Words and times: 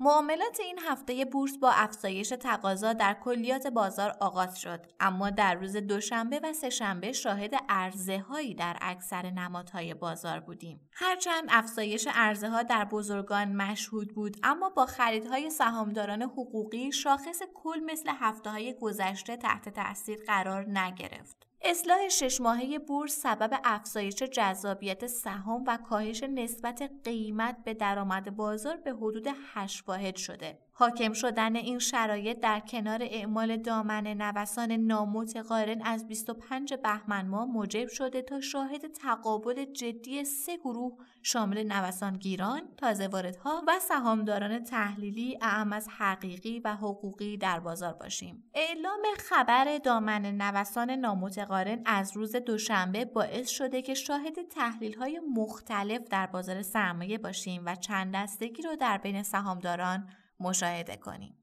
معاملات 0.00 0.60
این 0.60 0.78
هفته 0.78 1.24
بورس 1.24 1.58
با 1.58 1.70
افزایش 1.70 2.28
تقاضا 2.28 2.92
در 2.92 3.14
کلیات 3.14 3.66
بازار 3.66 4.16
آغاز 4.20 4.60
شد 4.60 4.86
اما 5.00 5.30
در 5.30 5.54
روز 5.54 5.76
دوشنبه 5.76 6.40
و 6.42 6.52
سهشنبه 6.52 7.12
شاهد 7.12 7.54
عرضه 7.68 8.18
هایی 8.18 8.54
در 8.54 8.76
اکثر 8.80 9.30
نمادهای 9.30 9.94
بازار 9.94 10.40
بودیم. 10.40 10.88
هرچند 10.92 11.44
افزایش 11.48 12.08
عرضه 12.14 12.48
ها 12.48 12.62
در 12.62 12.84
بزرگان 12.84 13.52
مشهود 13.52 14.14
بود 14.14 14.36
اما 14.42 14.70
با 14.70 14.86
خریدهای 14.86 15.50
سهامداران 15.50 16.22
حقوقی 16.22 16.92
شاخص 16.92 17.42
کل 17.54 17.80
مثل 17.86 18.10
هفته 18.20 18.50
های 18.50 18.74
گذشته 18.80 19.36
تحت 19.36 19.68
تاثیر 19.68 20.18
قرار 20.26 20.78
نگرفت. 20.78 21.45
اصلاح 21.68 22.08
شش 22.08 22.40
ماهه 22.40 22.78
بورس 22.78 23.12
سبب 23.12 23.60
افزایش 23.64 24.22
جذابیت 24.22 25.06
سهام 25.06 25.64
و 25.66 25.76
کاهش 25.76 26.22
نسبت 26.22 26.90
قیمت 27.04 27.64
به 27.64 27.74
درآمد 27.74 28.36
بازار 28.36 28.76
به 28.76 28.92
حدود 28.92 29.28
8 29.54 29.88
واحد 29.88 30.16
شده. 30.16 30.58
حاکم 30.78 31.12
شدن 31.12 31.56
این 31.56 31.78
شرایط 31.78 32.40
در 32.40 32.60
کنار 32.60 32.98
اعمال 33.02 33.56
دامن 33.56 34.06
نوسان 34.06 34.72
نامتقارن 34.72 35.82
از 35.82 36.08
25 36.08 36.74
بهمن 36.74 37.26
ماه 37.26 37.44
موجب 37.44 37.88
شده 37.88 38.22
تا 38.22 38.40
شاهد 38.40 38.86
تقابل 38.86 39.64
جدی 39.64 40.24
سه 40.24 40.56
گروه 40.56 40.92
شامل 41.22 41.72
نوسانگیران، 41.72 42.62
تازه 42.76 43.08
واردها 43.08 43.62
و 43.68 43.78
سهامداران 43.80 44.64
تحلیلی 44.64 45.38
اعم 45.42 45.72
از 45.72 45.88
حقیقی 45.98 46.60
و 46.60 46.74
حقوقی 46.74 47.36
در 47.36 47.60
بازار 47.60 47.92
باشیم. 47.92 48.50
اعلام 48.54 49.02
خبر 49.18 49.78
دامن 49.78 50.26
نوسان 50.26 50.90
نامتقارن 50.90 51.82
از 51.86 52.16
روز 52.16 52.36
دوشنبه 52.36 53.04
باعث 53.04 53.48
شده 53.48 53.82
که 53.82 53.94
شاهد 53.94 54.48
تحلیل 54.48 54.94
های 54.98 55.20
مختلف 55.34 56.08
در 56.10 56.26
بازار 56.26 56.62
سرمایه 56.62 57.18
باشیم 57.18 57.62
و 57.66 57.74
چند 57.74 58.14
دستگی 58.14 58.62
رو 58.62 58.76
در 58.76 58.98
بین 58.98 59.22
سهامداران 59.22 60.08
مشاهده 60.40 60.96
کنیم. 60.96 61.34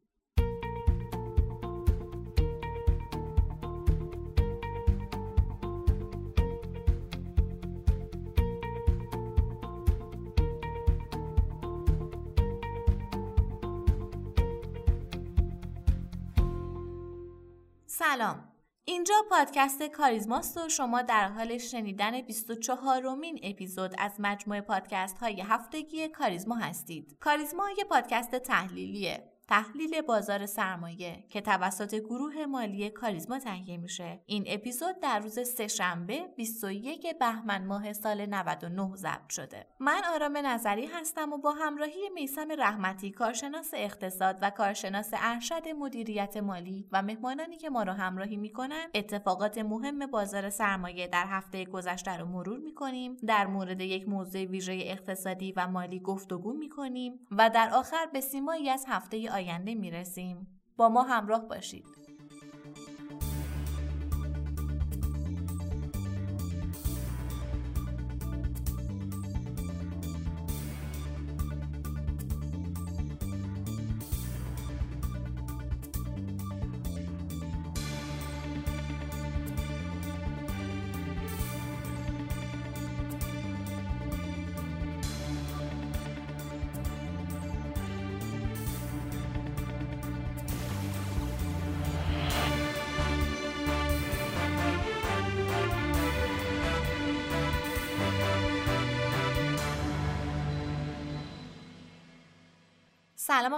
سلام 17.87 18.52
اینجا 18.85 19.15
پادکست 19.29 19.83
کاریزماست 19.83 20.57
و 20.57 20.69
شما 20.69 21.01
در 21.01 21.27
حال 21.27 21.57
شنیدن 21.57 22.21
24 22.21 23.01
رومین 23.01 23.39
اپیزود 23.43 23.95
از 23.97 24.11
مجموعه 24.19 24.61
پادکست 24.61 25.17
های 25.17 25.41
هفتگی 25.41 26.07
کاریزما 26.07 26.55
هستید. 26.55 27.17
کاریزما 27.19 27.69
یه 27.77 27.83
پادکست 27.83 28.35
تحلیلیه 28.35 29.32
تحلیل 29.53 30.01
بازار 30.01 30.45
سرمایه 30.45 31.23
که 31.29 31.41
توسط 31.41 31.95
گروه 31.95 32.45
مالی 32.45 32.89
کاریزما 32.89 33.39
تهیه 33.39 33.77
میشه. 33.77 34.21
این 34.25 34.43
اپیزود 34.47 34.99
در 34.99 35.19
روز 35.19 35.39
سهشنبه 35.39 36.27
21 36.37 37.19
بهمن 37.19 37.65
ماه 37.65 37.93
سال 37.93 38.25
99 38.25 38.95
ضبط 38.95 39.29
شده. 39.29 39.67
من 39.79 40.01
آرام 40.15 40.37
نظری 40.37 40.85
هستم 40.85 41.33
و 41.33 41.37
با 41.37 41.51
همراهی 41.51 42.09
میسم 42.13 42.47
رحمتی 42.57 43.11
کارشناس 43.11 43.71
اقتصاد 43.73 44.39
و 44.41 44.49
کارشناس 44.49 45.09
ارشد 45.13 45.67
مدیریت 45.67 46.37
مالی 46.37 46.87
و 46.91 47.01
مهمانانی 47.01 47.57
که 47.57 47.69
ما 47.69 47.83
را 47.83 47.93
همراهی 47.93 48.37
می‌کنن 48.37 48.87
اتفاقات 48.93 49.57
مهم 49.57 50.05
بازار 50.05 50.49
سرمایه 50.49 51.07
در 51.07 51.25
هفته 51.27 51.65
گذشته 51.65 52.17
رو 52.17 52.25
مرور 52.25 52.59
می‌کنیم. 52.59 53.17
در 53.27 53.47
مورد 53.47 53.81
یک 53.81 54.09
موضوع 54.09 54.45
ویژه 54.45 54.73
اقتصادی 54.73 55.51
و 55.51 55.67
مالی 55.67 55.99
گفتگو 55.99 56.53
می‌کنیم 56.53 57.19
و 57.31 57.49
در 57.49 57.69
آخر 57.73 58.05
به 58.13 58.21
سیمایی 58.21 58.69
از 58.69 58.85
هفته 58.87 59.31
آینده 59.43 59.75
می‌رسیم. 59.75 60.61
با 60.77 60.89
ما 60.89 61.03
همراه 61.03 61.47
باشید. 61.47 61.85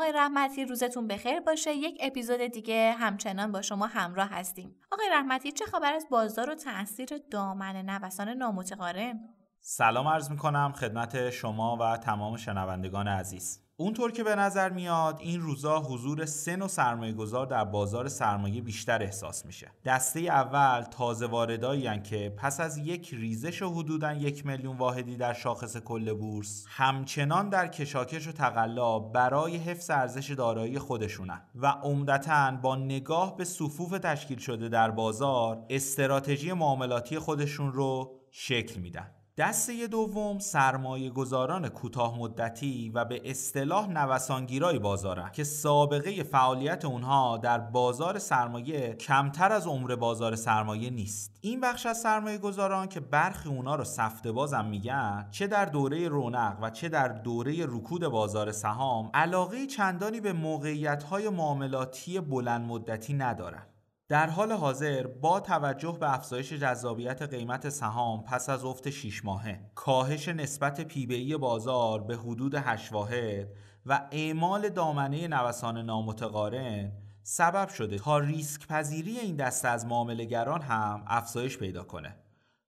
آقای 0.05 0.17
رحمتی 0.17 0.65
روزتون 0.65 1.07
بخیر 1.07 1.39
باشه. 1.39 1.73
یک 1.73 1.97
اپیزود 2.01 2.41
دیگه 2.41 2.95
همچنان 2.99 3.51
با 3.51 3.61
شما 3.61 3.87
همراه 3.87 4.29
هستیم. 4.29 4.75
آقای 4.91 5.09
رحمتی 5.11 5.51
چه 5.51 5.65
خبر 5.65 5.93
از 5.93 6.07
بازار 6.11 6.49
و 6.49 6.55
تاثیر 6.55 7.09
دامن 7.31 7.89
نوسان 7.89 8.29
نامتقارن 8.29 9.19
سلام 9.59 10.07
عرض 10.07 10.31
می 10.31 10.37
کنم 10.37 10.73
خدمت 10.75 11.29
شما 11.29 11.77
و 11.81 11.97
تمام 11.97 12.37
شنوندگان 12.37 13.07
عزیز. 13.07 13.64
اونطور 13.77 14.11
که 14.11 14.23
به 14.23 14.35
نظر 14.35 14.69
میاد 14.69 15.17
این 15.19 15.41
روزا 15.41 15.79
حضور 15.79 16.25
سه 16.25 16.55
نوع 16.55 16.67
سرمایه 16.67 17.13
گذار 17.13 17.45
در 17.45 17.63
بازار 17.63 18.07
سرمایه 18.07 18.61
بیشتر 18.61 19.03
احساس 19.03 19.45
میشه. 19.45 19.71
دسته 19.85 20.19
اول 20.19 20.81
تازه 20.81 21.25
واردایی 21.25 22.01
که 22.01 22.33
پس 22.37 22.59
از 22.59 22.77
یک 22.77 23.13
ریزش 23.13 23.61
حدودا 23.61 24.13
یک 24.13 24.45
میلیون 24.45 24.77
واحدی 24.77 25.17
در 25.17 25.33
شاخص 25.33 25.77
کل 25.77 26.13
بورس 26.13 26.65
همچنان 26.69 27.49
در 27.49 27.67
کشاکش 27.67 28.27
و 28.27 28.31
تقلا 28.31 28.99
برای 28.99 29.57
حفظ 29.57 29.89
ارزش 29.89 30.31
دارایی 30.31 30.79
خودشونن 30.79 31.41
و 31.55 31.67
عمدتا 31.67 32.51
با 32.61 32.75
نگاه 32.75 33.37
به 33.37 33.45
صفوف 33.45 33.91
تشکیل 33.91 34.37
شده 34.37 34.69
در 34.69 34.91
بازار 34.91 35.65
استراتژی 35.69 36.53
معاملاتی 36.53 37.19
خودشون 37.19 37.73
رو 37.73 38.19
شکل 38.31 38.79
میدن. 38.79 39.14
دسته 39.37 39.87
دوم 39.87 40.39
سرمایه 40.39 41.09
گذاران 41.09 41.69
کوتاه 41.69 42.19
مدتی 42.19 42.89
و 42.89 43.05
به 43.05 43.21
اصطلاح 43.25 43.89
نوسانگیرای 43.89 44.79
بازارن 44.79 45.31
که 45.31 45.43
سابقه 45.43 46.23
فعالیت 46.23 46.85
اونها 46.85 47.37
در 47.37 47.57
بازار 47.57 48.19
سرمایه 48.19 48.93
کمتر 48.93 49.51
از 49.51 49.67
عمر 49.67 49.95
بازار 49.95 50.35
سرمایه 50.35 50.89
نیست. 50.89 51.31
این 51.41 51.61
بخش 51.61 51.85
از 51.85 52.01
سرمایه 52.01 52.37
گذاران 52.37 52.87
که 52.87 52.99
برخی 52.99 53.49
اونا 53.49 53.75
رو 53.75 53.83
سفته 53.83 54.31
بازم 54.31 54.65
میگن 54.65 55.27
چه 55.31 55.47
در 55.47 55.65
دوره 55.65 56.07
رونق 56.07 56.57
و 56.61 56.69
چه 56.69 56.89
در 56.89 57.07
دوره 57.07 57.65
رکود 57.65 58.07
بازار 58.07 58.51
سهام 58.51 59.09
علاقه 59.13 59.65
چندانی 59.67 60.19
به 60.19 60.33
موقعیت 60.33 61.03
های 61.03 61.29
معاملاتی 61.29 62.19
بلند 62.19 62.65
مدتی 62.67 63.13
ندارن. 63.13 63.63
در 64.07 64.29
حال 64.29 64.51
حاضر 64.51 65.07
با 65.07 65.39
توجه 65.39 65.97
به 65.99 66.13
افزایش 66.13 66.53
جذابیت 66.53 67.21
قیمت 67.21 67.69
سهام 67.69 68.23
پس 68.23 68.49
از 68.49 68.65
افت 68.65 68.89
6 68.89 69.25
ماهه 69.25 69.71
کاهش 69.75 70.27
نسبت 70.27 70.81
پیبی 70.81 71.37
بازار 71.37 72.03
به 72.03 72.15
حدود 72.17 72.55
8 72.55 72.93
واحد 72.93 73.47
و 73.85 74.07
اعمال 74.11 74.69
دامنه 74.69 75.27
نوسان 75.27 75.77
نامتقارن 75.77 76.91
سبب 77.23 77.69
شده 77.69 77.97
تا 77.97 78.17
ریسک 78.19 78.67
پذیری 78.67 79.19
این 79.19 79.35
دسته 79.35 79.67
از 79.67 79.85
معاملهگران 79.85 80.61
هم 80.61 81.03
افزایش 81.07 81.57
پیدا 81.57 81.83
کنه 81.83 82.15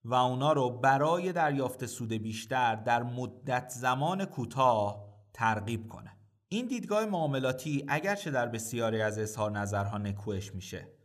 و 0.04 0.14
اونا 0.14 0.54
رو 0.54 0.70
برای 0.70 1.32
دریافت 1.32 1.86
سود 1.86 2.14
بیشتر 2.14 2.76
در 2.76 3.04
مدت 3.04 3.70
زمان 3.70 4.26
کوتاه 4.26 5.08
ترغیب 5.34 5.88
کنه. 5.88 6.18
این 6.50 6.68
دیدگاه 6.68 7.06
معاملاتی 7.06 7.86
اگرچه 7.88 8.32
در 8.32 8.48
بسیاری 8.48 9.02
از 9.02 9.20
اظهار 9.20 9.52
نظرها 9.52 9.98
نکوهش 9.98 10.56
میشه 10.56 10.97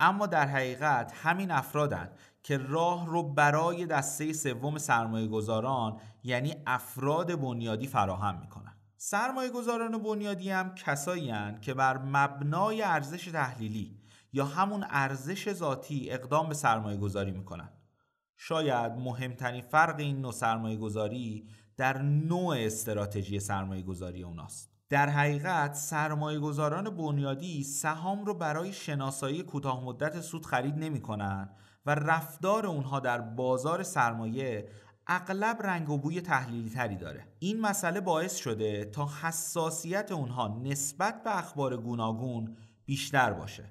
اما 0.00 0.26
در 0.26 0.46
حقیقت 0.46 1.12
همین 1.22 1.50
افرادن 1.50 2.10
که 2.42 2.58
راه 2.58 3.06
رو 3.06 3.22
برای 3.22 3.86
دسته 3.86 4.32
سوم 4.32 4.78
سرمایه 4.78 5.26
گذاران 5.28 6.00
یعنی 6.22 6.54
افراد 6.66 7.40
بنیادی 7.40 7.86
فراهم 7.86 8.40
می‌کنن. 8.40 8.76
سرمایه 8.96 9.50
گذاران 9.50 10.02
بنیادی 10.02 10.50
هم 10.50 10.74
کسایی 10.74 11.32
که 11.60 11.74
بر 11.74 11.98
مبنای 11.98 12.82
ارزش 12.82 13.24
تحلیلی 13.24 14.00
یا 14.32 14.44
همون 14.44 14.86
ارزش 14.90 15.52
ذاتی 15.52 16.10
اقدام 16.10 16.48
به 16.48 16.54
سرمایه 16.54 16.96
گذاری 16.96 17.30
می‌کنن. 17.30 17.68
شاید 18.36 18.92
مهمترین 18.92 19.62
فرق 19.62 19.98
این 19.98 20.20
نوع 20.20 20.32
سرمایه 20.32 20.76
گذاری 20.76 21.48
در 21.76 22.02
نوع 22.02 22.56
استراتژی 22.58 23.40
سرمایه 23.40 23.82
گذاری 23.82 24.22
اوناست. 24.22 24.73
در 24.88 25.08
حقیقت 25.08 25.74
سرمایه 25.74 26.38
گذاران 26.38 26.96
بنیادی 26.96 27.62
سهام 27.62 28.24
رو 28.24 28.34
برای 28.34 28.72
شناسایی 28.72 29.42
کوتاه 29.42 29.84
مدت 29.84 30.20
سود 30.20 30.46
خرید 30.46 30.78
نمی 30.78 31.00
کنن 31.00 31.48
و 31.86 31.94
رفتار 31.94 32.66
اونها 32.66 33.00
در 33.00 33.20
بازار 33.20 33.82
سرمایه 33.82 34.68
اغلب 35.06 35.62
رنگ 35.62 35.90
و 35.90 35.98
بوی 35.98 36.20
تحلیلی 36.20 36.70
تری 36.70 36.96
داره. 36.96 37.26
این 37.38 37.60
مسئله 37.60 38.00
باعث 38.00 38.36
شده 38.36 38.84
تا 38.84 39.08
حساسیت 39.22 40.12
اونها 40.12 40.60
نسبت 40.64 41.22
به 41.22 41.38
اخبار 41.38 41.76
گوناگون 41.76 42.56
بیشتر 42.86 43.32
باشه. 43.32 43.64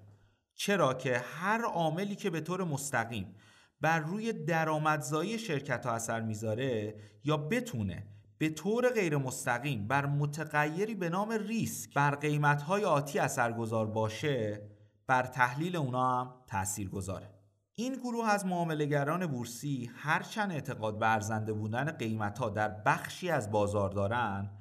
چرا 0.56 0.94
که 0.94 1.18
هر 1.18 1.62
عاملی 1.62 2.16
که 2.16 2.30
به 2.30 2.42
طور 2.42 2.64
مستقیم 2.64 3.36
بر 3.82 4.00
روی 4.00 4.34
درآمدزایی 4.34 5.40
شرکت 5.40 5.86
ها 5.86 5.92
اثر 5.92 6.22
می‌ذاره 6.22 6.96
یا 7.24 7.38
بتونه 7.38 8.08
به 8.44 8.50
طور 8.50 8.90
غیر 8.90 9.18
مستقیم 9.18 9.88
بر 9.88 10.06
متغیری 10.06 10.96
به 10.96 11.10
نام 11.10 11.32
ریسک 11.32 11.94
بر 11.94 12.16
قیمت 12.16 12.62
های 12.62 12.86
آتی 12.86 13.20
اثرگذار 13.20 13.88
باشه 13.88 14.70
بر 15.08 15.24
تحلیل 15.24 15.76
اونا 15.76 16.20
هم 16.20 16.34
تأثیر 16.48 16.90
گذاره 16.90 17.30
این 17.76 17.96
گروه 17.96 18.30
از 18.30 18.46
معاملهگران 18.46 19.28
بورسی 19.28 19.92
هرچند 19.96 20.52
اعتقاد 20.52 21.00
به 21.00 21.14
ارزنده 21.14 21.54
بودن 21.54 21.92
قیمت 21.92 22.40
ها 22.40 22.50
در 22.50 22.70
بخشی 22.70 23.30
از 23.30 23.52
بازار 23.52 23.90
دارن 23.90 24.52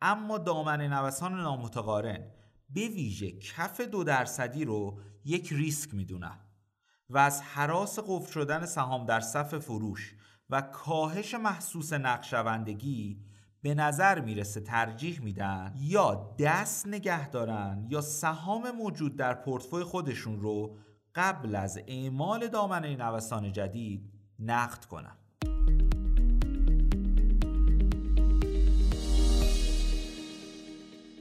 اما 0.00 0.38
دامن 0.38 0.80
نوسان 0.80 1.40
نامتقارن 1.40 2.24
به 2.70 2.88
ویژه 2.88 3.38
کف 3.38 3.80
دو 3.80 4.04
درصدی 4.04 4.64
رو 4.64 5.00
یک 5.24 5.52
ریسک 5.52 5.94
می‌دونن 5.94 6.38
و 7.10 7.18
از 7.18 7.42
حراس 7.42 7.98
قفل 7.98 8.32
شدن 8.32 8.66
سهام 8.66 9.06
در 9.06 9.20
صف 9.20 9.58
فروش 9.58 10.14
و 10.50 10.60
کاهش 10.60 11.34
محسوس 11.34 11.92
نقشوندگی 11.92 13.29
به 13.62 13.74
نظر 13.74 14.20
می‌رسه 14.20 14.60
ترجیح 14.60 15.20
میدن 15.22 15.74
یا 15.80 16.34
دست 16.38 16.86
نگه 16.86 17.28
دارن 17.28 17.86
یا 17.88 18.00
سهام 18.00 18.70
موجود 18.70 19.16
در 19.16 19.34
پورتفوی 19.34 19.84
خودشون 19.84 20.40
رو 20.40 20.76
قبل 21.14 21.54
از 21.54 21.78
اعمال 21.86 22.48
دامنه 22.48 22.96
نوسان 22.96 23.52
جدید 23.52 24.12
نقد 24.38 24.84
کنن 24.84 25.16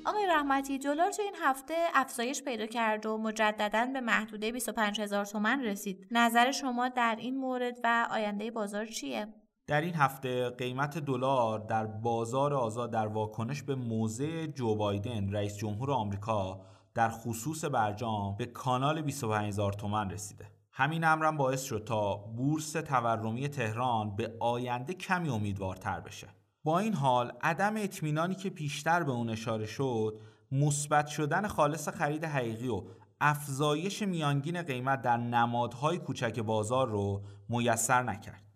آقای 0.06 0.25
رحمتی 0.25 0.77
دلار 0.77 1.12
تو 1.12 1.21
این 1.21 1.35
هفته 1.42 1.74
افزایش 1.94 2.44
پیدا 2.44 2.65
کرد 2.65 3.06
و 3.06 3.18
مجددا 3.18 3.85
به 3.94 4.01
محدوده 4.01 4.51
25 4.51 5.01
هزار 5.01 5.25
تومن 5.25 5.63
رسید 5.63 6.07
نظر 6.12 6.51
شما 6.51 6.89
در 6.89 7.15
این 7.19 7.38
مورد 7.38 7.77
و 7.83 8.07
آینده 8.12 8.51
بازار 8.51 8.85
چیه؟ 8.85 9.27
در 9.69 9.81
این 9.81 9.95
هفته 9.95 10.50
قیمت 10.50 10.98
دلار 10.98 11.60
در 11.60 11.86
بازار 11.86 12.54
آزاد 12.54 12.92
در 12.92 13.07
واکنش 13.07 13.63
به 13.63 13.75
موضع 13.75 14.45
جو 14.45 14.75
بایدن 14.75 15.31
رئیس 15.31 15.57
جمهور 15.57 15.92
آمریکا 15.92 16.62
در 16.94 17.10
خصوص 17.10 17.66
برجام 17.66 18.36
به 18.38 18.45
کانال 18.45 19.01
25 19.01 19.48
هزار 19.48 19.74
تومن 19.74 20.10
رسیده. 20.10 20.51
همین 20.71 21.04
امرم 21.04 21.38
باعث 21.38 21.63
شد 21.63 21.83
تا 21.88 22.16
بورس 22.18 22.71
تورمی 22.71 23.48
تهران 23.48 24.16
به 24.16 24.33
آینده 24.39 24.94
کمی 24.94 25.30
امیدوارتر 25.30 26.00
بشه. 26.00 26.27
با 26.63 26.80
این 26.80 26.94
حال 26.94 27.31
عدم 27.42 27.77
اطمینانی 27.77 28.36
که 28.36 28.50
پیشتر 28.50 29.04
به 29.04 29.12
اون 29.12 29.30
اشاره 29.30 29.66
شد 29.66 30.21
مثبت 30.51 31.07
شدن 31.07 31.48
خالص 31.48 31.89
خرید 31.89 32.25
حقیقی 32.25 32.68
و 32.68 32.83
افزایش 33.21 34.01
میانگین 34.01 34.62
قیمت 34.62 35.01
در 35.01 35.18
نمادهای 35.18 35.98
کوچک 35.98 36.39
بازار 36.39 36.88
رو 36.88 37.21
میسر 37.50 38.04
نکرد. 38.04 38.49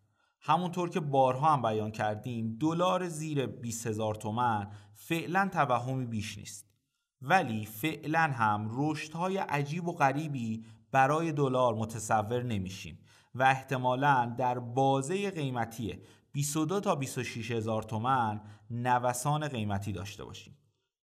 همونطور 0.45 0.89
که 0.89 0.99
بارها 0.99 1.53
هم 1.53 1.61
بیان 1.61 1.91
کردیم 1.91 2.57
دلار 2.59 3.07
زیر 3.07 3.45
20 3.45 3.87
هزار 3.87 4.15
تومن 4.15 4.67
فعلا 4.93 5.49
توهمی 5.53 6.05
بیش 6.05 6.37
نیست. 6.37 6.69
ولی 7.21 7.65
فعلا 7.65 8.19
هم 8.19 8.67
رشدهای 8.71 9.37
عجیب 9.37 9.87
و 9.87 9.93
غریبی 9.93 10.65
برای 10.91 11.31
دلار 11.31 11.73
متصور 11.73 12.43
نمیشیم 12.43 12.99
و 13.35 13.43
احتمالا 13.43 14.35
در 14.37 14.59
بازه 14.59 15.31
قیمتی 15.31 16.01
22 16.31 16.79
تا 16.79 16.95
26 16.95 17.51
هزار 17.51 17.83
تومن 17.83 18.41
نوسان 18.69 19.47
قیمتی 19.47 19.91
داشته 19.91 20.23
باشیم. 20.23 20.57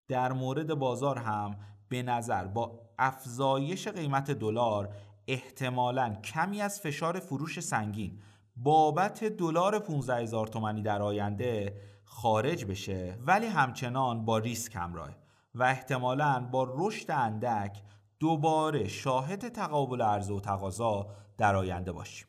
در 0.09 0.33
مورد 0.33 0.75
بازار 0.75 1.19
هم 1.19 1.57
به 1.89 2.03
نظر 2.03 2.47
با 2.47 2.81
افزایش 2.99 3.89
قیمت 3.89 4.31
دلار 4.31 4.95
احتمالا 5.29 6.15
کمی 6.15 6.61
از 6.61 6.81
فشار 6.81 7.21
فروش 7.21 7.61
سنگین 7.61 8.21
بابت 8.62 9.25
دلار 9.25 9.79
15 9.79 10.17
هزار 10.17 10.47
تومنی 10.47 10.83
در 10.83 11.03
آینده 11.03 11.75
خارج 12.05 12.65
بشه 12.65 13.19
ولی 13.27 13.47
همچنان 13.47 14.25
با 14.25 14.39
ریسک 14.39 14.77
همراه 14.77 15.11
و 15.55 15.62
احتمالا 15.62 16.49
با 16.53 16.75
رشد 16.77 17.11
اندک 17.11 17.83
دوباره 18.19 18.89
شاهد 18.89 19.49
تقابل 19.49 20.03
عرضه 20.03 20.35
و 20.35 20.41
تقاضا 20.41 21.07
در 21.39 21.57
آینده 21.57 21.93
باشیم. 21.93 22.27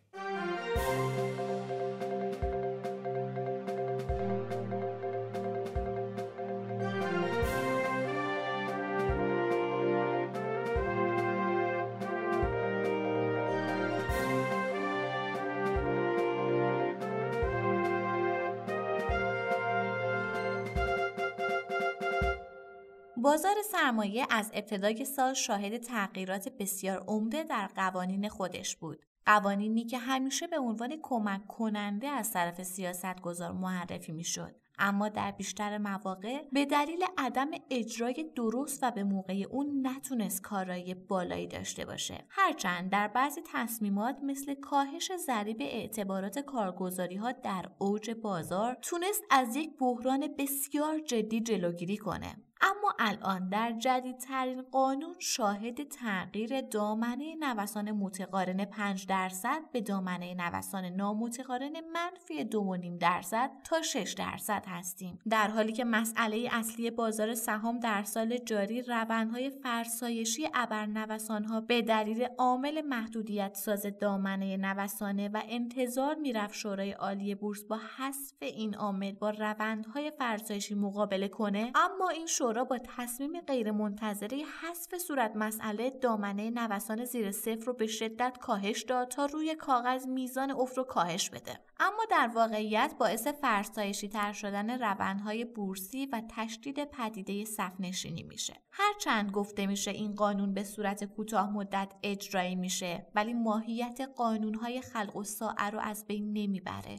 بازار 23.22 23.56
سرمایه 23.72 24.28
از 24.30 24.52
ابتدای 24.54 25.06
سال 25.06 25.34
شاهد 25.34 25.78
تغییرات 25.78 26.50
بسیار 26.50 27.04
عمده 27.08 27.44
در 27.44 27.68
قوانین 27.68 28.30
خودش 28.30 28.76
بود. 28.76 29.06
قوانینی 29.26 29.86
که 29.86 29.98
همیشه 29.98 30.48
به 30.48 30.60
عنوان 30.60 30.98
کمک 31.02 31.48
کننده 31.48 32.08
از 32.08 32.32
طرف 32.32 32.64
سیاست 32.64 33.22
گذار 33.22 33.52
معرفی 33.52 34.12
می 34.12 34.24
شد. 34.24 34.56
اما 34.80 35.10
در 35.10 35.32
بیشتر 35.32 35.78
مواقع 35.78 36.42
به 36.52 36.66
دلیل 36.66 37.04
عدم 37.18 37.48
اجرای 37.70 38.32
درست 38.36 38.84
و 38.84 38.92
به 38.92 39.04
موقع 39.04 39.46
اون 39.50 39.88
نتونست 39.88 40.42
کارایی 40.42 40.94
بالایی 40.94 41.48
داشته 41.48 41.86
باشه 41.86 42.26
هرچند 42.30 42.92
در 42.92 43.08
بعضی 43.08 43.42
تصمیمات 43.54 44.18
مثل 44.24 44.54
کاهش 44.54 45.12
ضریب 45.26 45.58
اعتبارات 45.62 46.40
کارگزاری 46.40 47.16
ها 47.16 47.32
در 47.32 47.66
اوج 47.80 48.12
بازار 48.12 48.78
تونست 48.82 49.24
از 49.30 49.56
یک 49.56 49.78
بحران 49.80 50.28
بسیار 50.38 51.00
جدی 51.00 51.42
جلوگیری 51.42 51.98
کنه 51.98 52.36
اما 52.62 52.96
الان 53.00 53.50
در 53.50 53.72
جدیدترین 53.72 54.62
قانون 54.62 55.16
شاهد 55.20 55.84
تغییر 55.84 56.62
دامنه 56.62 57.36
نوسان 57.36 57.92
متقارن 57.92 58.66
5 58.66 59.08
درصد 59.08 59.62
به 59.72 59.82
دامنه 59.82 60.34
نوسان 60.34 60.86
نامتقارن 60.86 61.74
منفی 61.94 62.44
2.5 62.44 63.00
درصد 63.00 63.52
تا 63.64 63.82
6 63.82 64.14
درصد 64.18 64.64
هستیم. 64.68 65.20
در 65.30 65.48
حالی 65.48 65.74
که 65.74 65.84
مسئله 65.84 66.50
اصلی 66.52 66.92
بازار 66.92 67.36
سهام 67.36 67.80
در 67.80 68.04
سال 68.04 68.38
جاری 68.38 68.82
روندهای 68.82 69.50
فرسایشی 69.50 70.50
ابرنوسانها 70.54 71.62
به 71.62 71.82
دلیل 71.82 72.28
عامل 72.38 72.82
محدودیت 72.82 73.56
ساز 73.56 73.86
دامنه 74.00 74.58
نوسانه 74.58 75.30
و 75.30 75.42
انتظار 75.50 76.16
می‌رفت 76.16 76.54
شورای 76.54 76.92
عالی 76.92 77.36
بورس 77.36 77.64
با 77.64 77.80
حذف 77.98 78.38
این 78.42 78.76
عامل 78.76 79.12
با 79.12 79.30
روندهای 79.30 80.12
فرسایشی 80.12 80.76
مقابله 80.76 81.28
کنه 81.28 81.72
اما 81.76 82.10
این 82.10 82.28
شورا 82.52 82.64
با 82.64 82.78
تصمیم 82.78 83.42
غیرمنتظره 83.42 84.38
حذف 84.62 84.98
صورت 84.98 85.36
مسئله 85.36 85.90
دامنه 85.90 86.50
نوسان 86.50 87.06
زیر 87.06 87.32
صفر 87.32 87.66
رو 87.66 87.74
به 87.74 87.88
شدت 87.88 88.38
کاهش 88.42 88.84
داد 88.84 89.08
تا 89.08 89.26
روی 89.26 89.56
کاغذ 89.56 90.08
میزان 90.08 90.52
افت 90.52 90.78
رو 90.78 90.84
کاهش 90.84 91.30
بده. 91.30 91.60
اما 91.84 92.06
در 92.10 92.28
واقعیت 92.28 92.96
باعث 93.00 93.28
فرسایشی 93.28 94.08
تر 94.08 94.34
شدن 94.34 94.80
روندهای 94.80 95.46
بورسی 95.46 96.06
و 96.06 96.22
تشدید 96.30 96.86
پدیده 96.86 97.46
صفنشینی 97.46 98.24
میشه. 98.24 98.54
هرچند 98.72 99.32
گفته 99.32 99.66
میشه 99.66 99.92
این 99.92 100.16
قانون 100.16 100.54
به 100.54 100.64
صورت 100.64 101.04
کوتاه 101.04 101.54
مدت 101.54 101.94
اجرایی 102.04 102.56
میشه 102.56 103.08
ولی 103.16 103.34
ماهیت 103.34 104.02
قانونهای 104.16 104.82
خلق 104.82 105.16
و 105.16 105.24
ساعه 105.24 105.70
رو 105.70 105.80
از 105.80 106.06
بین 106.08 106.34
نمی‌بره 106.34 106.96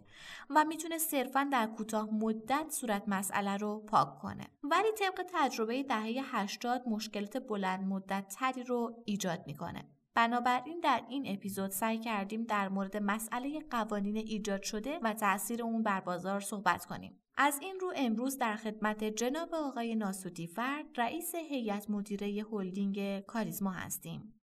و 0.51 0.65
می‌تونه 0.65 0.99
صرفا 0.99 1.49
در 1.53 1.67
کوتاه 1.67 2.09
مدت 2.15 2.67
صورت 2.71 3.03
مسئله 3.07 3.57
رو 3.57 3.79
پاک 3.81 4.19
کنه. 4.19 4.47
ولی 4.62 4.93
طبق 4.93 5.27
تجربه 5.35 5.83
دهه 5.83 6.37
80 6.37 6.83
مشکلات 6.87 7.37
بلند 7.37 7.85
مدت 7.85 8.37
تری 8.39 8.62
رو 8.62 9.03
ایجاد 9.05 9.47
می‌کنه. 9.47 9.85
بنابراین 10.14 10.81
در 10.81 11.02
این 11.09 11.25
اپیزود 11.26 11.71
سعی 11.71 11.99
کردیم 11.99 12.45
در 12.45 12.69
مورد 12.69 12.97
مسئله 12.97 13.61
قوانین 13.71 14.16
ایجاد 14.16 14.62
شده 14.62 14.99
و 15.02 15.14
تاثیر 15.14 15.62
اون 15.62 15.83
بر 15.83 16.00
بازار 16.00 16.40
صحبت 16.40 16.85
کنیم. 16.85 17.19
از 17.37 17.59
این 17.62 17.81
رو 17.81 17.92
امروز 17.97 18.38
در 18.38 18.57
خدمت 18.57 19.04
جناب 19.04 19.54
آقای 19.54 19.95
ناسوتی 19.95 20.47
فرد 20.47 20.87
رئیس 20.97 21.35
هیئت 21.35 21.90
مدیره 21.90 22.45
هلدینگ 22.52 23.21
کاریزما 23.21 23.71
هستیم. 23.71 24.42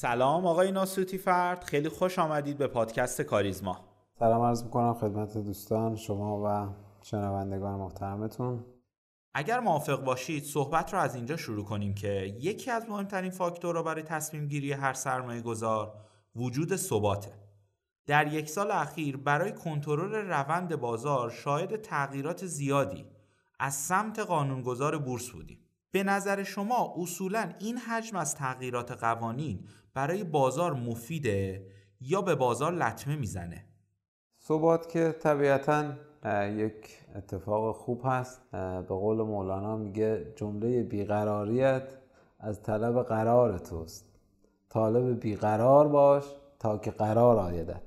سلام 0.00 0.46
آقای 0.46 0.72
ناسوتی 0.72 1.18
فرد 1.18 1.64
خیلی 1.64 1.88
خوش 1.88 2.18
آمدید 2.18 2.58
به 2.58 2.66
پادکست 2.66 3.22
کاریزما. 3.22 3.76
سلام 4.18 4.42
عرض 4.42 4.64
می‌کنم 4.64 4.94
خدمت 4.94 5.38
دوستان 5.38 5.96
شما 5.96 6.42
و 6.44 6.68
شنوندگان 7.02 7.74
محترمتون. 7.74 8.64
اگر 9.34 9.60
موافق 9.60 10.04
باشید 10.04 10.44
صحبت 10.44 10.92
رو 10.92 11.00
از 11.00 11.14
اینجا 11.14 11.36
شروع 11.36 11.64
کنیم 11.64 11.94
که 11.94 12.36
یکی 12.40 12.70
از 12.70 12.88
مهمترین 12.88 13.30
فاکتورها 13.30 13.82
برای 13.82 14.02
تصمیم 14.02 14.48
گیری 14.48 14.72
هر 14.72 14.92
سرمایه 14.92 15.40
گذار 15.40 15.94
وجود 16.36 16.76
ثباته. 16.76 17.32
در 18.06 18.26
یک 18.32 18.48
سال 18.48 18.70
اخیر 18.70 19.16
برای 19.16 19.52
کنترل 19.52 20.14
روند 20.14 20.76
بازار 20.76 21.30
شاهد 21.30 21.82
تغییرات 21.82 22.46
زیادی 22.46 23.06
از 23.58 23.74
سمت 23.74 24.18
قانونگذار 24.18 24.98
بورس 24.98 25.30
بودیم. 25.30 25.58
به 25.92 26.02
نظر 26.02 26.42
شما 26.42 26.94
اصولا 26.96 27.52
این 27.58 27.78
حجم 27.78 28.16
از 28.16 28.34
تغییرات 28.34 28.92
قوانین 28.92 29.68
برای 29.94 30.24
بازار 30.24 30.74
مفیده 30.74 31.66
یا 32.00 32.22
به 32.22 32.34
بازار 32.34 32.72
لطمه 32.72 33.16
می‌زنه؟ 33.16 33.64
ثبات 34.42 34.88
که 34.88 35.12
طبیعتا 35.20 35.92
یک 36.56 36.98
اتفاق 37.14 37.76
خوب 37.76 38.00
هست. 38.04 38.40
به 38.52 38.82
قول 38.82 39.16
مولانا 39.16 39.76
میگه 39.76 40.32
جمله 40.36 40.82
بیقراریت 40.82 41.92
از 42.38 42.62
طلب 42.62 43.02
قرار 43.02 43.58
توست. 43.58 44.06
طالب 44.68 45.20
بیقرار 45.20 45.88
باش 45.88 46.24
تا 46.58 46.78
که 46.78 46.90
قرار 46.90 47.36
آیدت. 47.38 47.82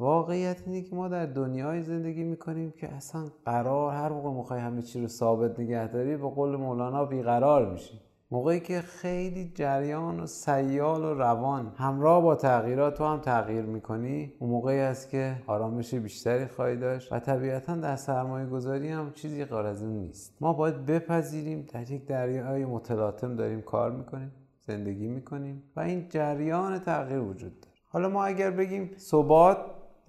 واقعیت 0.00 0.62
اینه 0.66 0.82
که 0.82 0.96
ما 0.96 1.08
در 1.08 1.26
دنیای 1.26 1.82
زندگی 1.82 2.24
می‌کنیم 2.24 2.70
که 2.70 2.88
اصلا 2.88 3.24
قرار 3.44 3.92
هر 3.92 4.08
موقع 4.08 4.30
می‌خوای 4.30 4.60
همه 4.60 4.82
چی 4.82 5.00
رو 5.00 5.08
ثابت 5.08 5.60
نگه 5.60 5.88
داری 5.88 6.16
به 6.16 6.28
قول 6.28 6.56
مولانا 6.56 7.04
بیقرار 7.04 7.72
میشی. 7.72 8.00
موقعی 8.30 8.60
که 8.60 8.80
خیلی 8.80 9.52
جریان 9.54 10.20
و 10.20 10.26
سیال 10.26 11.04
و 11.04 11.14
روان 11.14 11.72
همراه 11.76 12.22
با 12.22 12.34
تغییرات 12.34 12.94
تو 12.94 13.04
هم 13.04 13.18
تغییر 13.20 13.62
می‌کنی 13.62 14.32
اون 14.38 14.50
موقعی 14.50 14.78
است 14.78 15.10
که 15.10 15.36
آرامش 15.46 15.94
بیشتری 15.94 16.46
خواهی 16.46 16.76
داشت 16.76 17.12
و 17.12 17.20
طبیعتا 17.20 17.76
در 17.76 17.96
سرمایه 17.96 18.46
گذاری 18.46 18.88
هم 18.88 19.12
چیزی 19.12 19.44
غیر 19.44 19.58
از 19.58 19.84
نیست. 19.84 20.36
ما 20.40 20.52
باید 20.52 20.86
بپذیریم 20.86 21.66
در 21.72 21.90
یک 21.90 22.06
دریای 22.06 22.64
متلاطم 22.64 23.36
داریم 23.36 23.62
کار 23.62 23.90
می‌کنیم 23.90 24.32
زندگی 24.60 25.08
می‌کنیم 25.08 25.62
و 25.76 25.80
این 25.80 26.08
جریان 26.08 26.78
تغییر 26.78 27.20
وجود 27.20 27.60
داره. 27.60 27.74
حالا 27.88 28.08
ما 28.08 28.24
اگر 28.24 28.50
بگیم 28.50 28.90
ثبات 28.98 29.56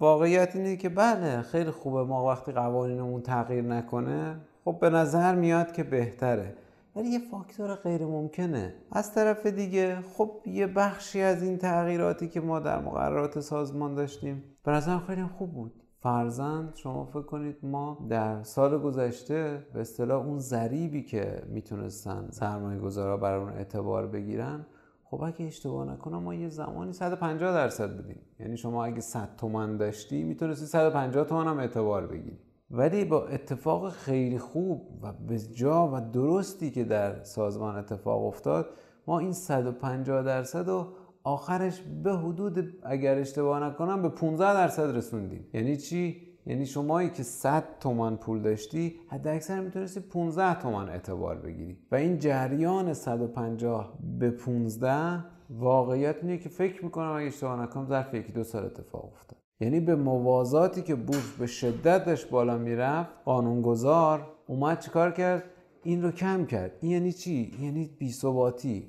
واقعیت 0.02 0.56
اینه 0.56 0.76
که 0.76 0.88
بله 0.88 1.42
خیلی 1.42 1.70
خوبه 1.70 2.04
ما 2.04 2.26
وقتی 2.26 2.52
قوانینمون 2.52 3.22
تغییر 3.22 3.64
نکنه 3.64 4.36
خب 4.64 4.78
به 4.80 4.90
نظر 4.90 5.34
میاد 5.34 5.72
که 5.72 5.82
بهتره. 5.82 6.54
ولی 6.96 7.08
یه 7.08 7.18
فاکتور 7.18 7.74
غیر 7.74 8.06
ممکنه. 8.06 8.74
از 8.92 9.14
طرف 9.14 9.46
دیگه 9.46 9.96
خب 10.16 10.30
یه 10.46 10.66
بخشی 10.66 11.20
از 11.20 11.42
این 11.42 11.58
تغییراتی 11.58 12.28
که 12.28 12.40
ما 12.40 12.60
در 12.60 12.80
مقررات 12.80 13.40
سازمان 13.40 13.94
داشتیم 13.94 14.44
به 14.64 14.72
نظر 14.72 14.98
خیلی 14.98 15.24
خوب 15.24 15.52
بود. 15.52 15.72
فرزند 15.98 16.76
شما 16.76 17.04
فکر 17.04 17.22
کنید 17.22 17.56
ما 17.62 18.06
در 18.08 18.42
سال 18.42 18.78
گذشته 18.78 19.66
به 19.74 19.80
اصطلاح 19.80 20.26
اون 20.26 20.38
ذریبی 20.38 21.02
که 21.02 21.42
می‌تونستن 21.48 22.28
سرمایه 22.30 22.78
گذارا 22.78 23.16
برای 23.16 23.40
اون 23.40 23.52
اعتبار 23.52 24.06
بگیرن 24.06 24.66
خب 25.12 25.22
اگه 25.22 25.46
اشتباه 25.46 25.92
نکنم 25.92 26.22
ما 26.22 26.34
یه 26.34 26.48
زمانی 26.48 26.92
150 26.92 27.52
درصد 27.52 27.98
بدیم 27.98 28.20
یعنی 28.40 28.56
شما 28.56 28.84
اگه 28.84 29.00
100 29.00 29.36
تومن 29.36 29.76
داشتی 29.76 30.22
می‌تونستی 30.22 30.66
150 30.66 31.24
تومن 31.24 31.46
هم 31.46 31.58
اعتبار 31.58 32.06
بگیری. 32.06 32.38
ولی 32.70 33.04
با 33.04 33.26
اتفاق 33.26 33.90
خیلی 33.90 34.38
خوب 34.38 34.98
و 35.02 35.12
به 35.12 35.38
جا 35.38 35.90
و 35.92 36.00
درستی 36.12 36.70
که 36.70 36.84
در 36.84 37.22
سازمان 37.22 37.76
اتفاق 37.76 38.24
افتاد 38.26 38.66
ما 39.06 39.18
این 39.18 39.32
150 39.32 40.22
درصد 40.22 40.68
رو 40.68 40.86
آخرش 41.24 41.80
به 42.02 42.12
حدود 42.12 42.78
اگر 42.82 43.18
اشتباه 43.18 43.64
نکنم 43.64 44.02
به 44.02 44.08
15 44.08 44.54
درصد 44.54 44.96
رسوندیم. 44.96 45.46
یعنی 45.54 45.76
چی؟ 45.76 46.31
یعنی 46.46 46.66
شمایی 46.66 47.10
که 47.10 47.22
100 47.22 47.64
تومن 47.80 48.16
پول 48.16 48.42
داشتی 48.42 48.94
حد 49.08 49.28
اکثر 49.28 49.60
می‌تونستی 49.60 50.00
15 50.00 50.60
تومن 50.60 50.88
اعتبار 50.88 51.36
بگیری. 51.36 51.78
و 51.90 51.94
این 51.94 52.18
جریان 52.18 52.92
150 52.92 53.98
به 54.18 54.30
15 54.30 55.24
واقعیت 55.50 56.16
اینه 56.22 56.38
که 56.38 56.48
فکر 56.48 56.84
می‌کنم 56.84 57.12
اگه 57.12 57.26
اشتباه 57.26 57.62
نکنم 57.62 57.86
ظرف 57.86 58.14
یکی 58.14 58.32
دو 58.32 58.44
سال 58.44 58.64
اتفاق 58.64 59.04
افتاد. 59.04 59.38
یعنی 59.60 59.80
به 59.80 59.94
موازاتی 59.94 60.82
که 60.82 60.94
بورس 60.94 61.32
به 61.38 61.46
شدت 61.46 62.04
داشت 62.04 62.30
بالا 62.30 62.58
می‌رفت 62.58 63.10
قانونگذار 63.24 64.26
اومد 64.46 64.80
چیکار 64.80 65.10
کرد؟ 65.10 65.42
این 65.82 66.02
رو 66.02 66.10
کم 66.10 66.46
کرد. 66.46 66.72
این 66.80 66.92
یعنی 66.92 67.12
چی؟ 67.12 67.56
یعنی 67.60 67.90
بیثباتی 67.98 68.88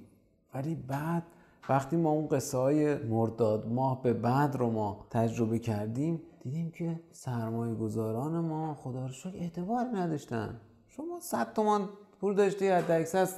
ولی 0.53 0.75
بعد 0.75 1.23
وقتی 1.69 1.97
ما 1.97 2.11
اون 2.11 2.27
قصه 2.27 2.57
های 2.57 2.95
مرداد 2.95 3.67
ماه 3.67 4.01
به 4.01 4.13
بعد 4.13 4.55
رو 4.55 4.69
ما 4.69 5.05
تجربه 5.09 5.59
کردیم 5.59 6.21
دیدیم 6.43 6.71
که 6.71 6.99
سرمایه 7.11 7.75
گذاران 7.75 8.39
ما 8.39 8.73
خدا 8.73 9.05
رو 9.05 9.31
اعتبار 9.33 9.85
نداشتن. 9.93 10.61
شما 10.87 11.19
100 11.19 11.53
تومان 11.53 11.89
پول 12.19 12.35
داشتی 12.35 12.67
حد 12.67 12.91
اکثر 12.91 13.29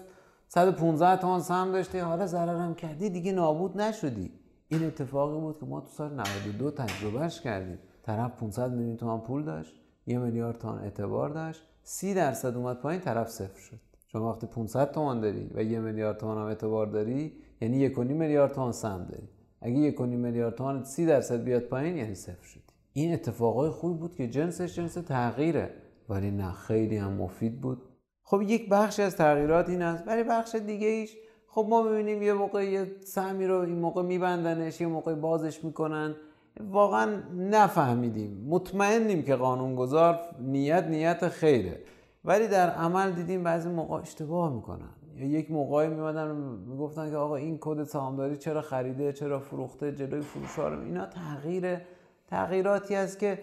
115 0.47 1.21
تومان 1.21 1.41
سهم 1.41 1.71
داشتی. 1.71 1.99
حالا 1.99 2.27
ضررم 2.27 2.73
کردی 2.75 3.09
دیگه 3.09 3.31
نابود 3.31 3.77
نشدی. 3.77 4.31
این 4.67 4.83
اتفاقی 4.83 5.39
بود 5.39 5.59
که 5.59 5.65
ما 5.65 5.81
تو 5.81 5.87
سال 5.87 6.13
92 6.13 6.71
تجربهش 6.71 7.41
کردیم. 7.41 7.79
طرف 8.03 8.31
500 8.39 8.71
میلیون 8.71 8.97
تومان 8.97 9.21
پول 9.21 9.43
داشت 9.43 9.75
یه 10.07 10.19
میلیارد 10.19 10.57
تومان 10.57 10.79
اعتبار 10.79 11.29
داشت 11.29 11.63
30 11.83 12.13
درصد 12.13 12.55
اومد 12.55 12.79
پایین 12.79 13.01
طرف 13.01 13.29
صفر 13.29 13.59
شد. 13.59 13.79
شما 14.07 14.29
وقتی 14.29 14.47
500 14.47 14.91
تومان 14.91 15.21
داری 15.21 15.51
و 15.55 15.63
یه 15.63 15.79
میلیارد 15.79 16.17
تومان 16.17 16.37
هم 16.37 16.45
اعتبار 16.45 16.87
داری 16.87 17.33
یعنی 17.61 17.89
1.5 17.89 17.97
میلیارد 17.99 18.53
تومان 18.53 18.71
سهم 18.71 19.03
داری. 19.03 19.29
اگه 19.61 19.91
1.5 19.91 20.01
میلیارد 20.01 20.55
تومان 20.55 20.83
30 20.83 21.05
درصد 21.05 21.43
بیاد 21.43 21.61
پایین 21.61 21.97
یعنی 21.97 22.15
صفر 22.15 22.43
شدی 22.43 22.64
این 22.97 23.13
اتفاقای 23.13 23.69
خوبی 23.69 23.99
بود 23.99 24.15
که 24.15 24.27
جنسش 24.27 24.75
جنس 24.75 24.93
تغییره 24.93 25.69
ولی 26.09 26.31
نه 26.31 26.51
خیلی 26.51 26.97
هم 26.97 27.11
مفید 27.13 27.61
بود. 27.61 27.81
خب 28.23 28.41
یک 28.41 28.69
بخش 28.69 28.99
از 28.99 29.15
تغییرات 29.15 29.69
این 29.69 29.81
است 29.81 30.07
ولی 30.07 30.23
بخش 30.23 30.55
دیگه 30.55 30.87
ایش 30.87 31.17
خب 31.47 31.67
ما 31.69 31.83
می‌بینیم 31.83 32.21
یه 32.21 32.33
موقع 32.33 32.65
یه 32.65 32.91
سهمی 33.03 33.47
رو 33.47 33.59
این 33.59 33.79
موقع 33.79 34.03
میبندنش 34.03 34.81
یه 34.81 34.87
موقع 34.87 35.15
بازش 35.15 35.63
می‌کنن. 35.63 36.15
واقعا 36.69 37.21
نفهمیدیم. 37.35 38.47
مطمئنیم 38.49 39.23
که 39.23 39.35
قانونگذار 39.35 40.19
نیت 40.39 40.83
نیت 40.83 41.29
خیره. 41.29 41.79
ولی 42.25 42.47
در 42.47 42.69
عمل 42.69 43.11
دیدیم 43.11 43.43
بعضی 43.43 43.69
موقع 43.69 44.01
اشتباه 44.01 44.53
می‌کنن. 44.53 44.89
یا 45.17 45.27
یک 45.27 45.51
موقعی 45.51 45.87
میمدن 45.87 46.35
می‌گفتن 46.67 47.09
که 47.09 47.15
آقا 47.15 47.35
این 47.35 47.57
کد 47.61 47.83
سهامداری 47.83 48.37
چرا 48.37 48.61
خریده 48.61 49.13
چرا 49.13 49.39
فروخته 49.39 49.91
جلوی 49.91 50.21
فروش 50.21 50.59
اینا 50.59 51.05
تغییر 51.05 51.77
تغییراتی 52.35 52.95
است 52.95 53.19
که 53.19 53.39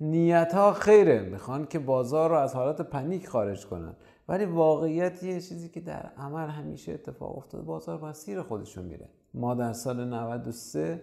نیت 0.00 0.54
ها 0.54 0.72
خیره. 0.72 1.20
می‌خوان 1.20 1.66
که 1.66 1.78
بازار 1.78 2.30
رو 2.30 2.36
از 2.36 2.54
حالت 2.54 2.80
پنیک 2.80 3.28
خارج 3.28 3.66
کنن. 3.66 3.94
ولی 4.28 4.44
واقعیت 4.44 5.22
یه 5.22 5.40
چیزی 5.40 5.68
که 5.68 5.80
در 5.80 6.12
عمل 6.16 6.48
همیشه 6.48 6.92
اتفاق 6.92 7.38
افتاد 7.38 7.64
بازار 7.64 8.04
مسیر 8.04 8.42
خودشون 8.42 8.84
میره. 8.84 9.08
ما 9.34 9.54
در 9.54 9.72
سال 9.72 10.04
93 10.04 11.02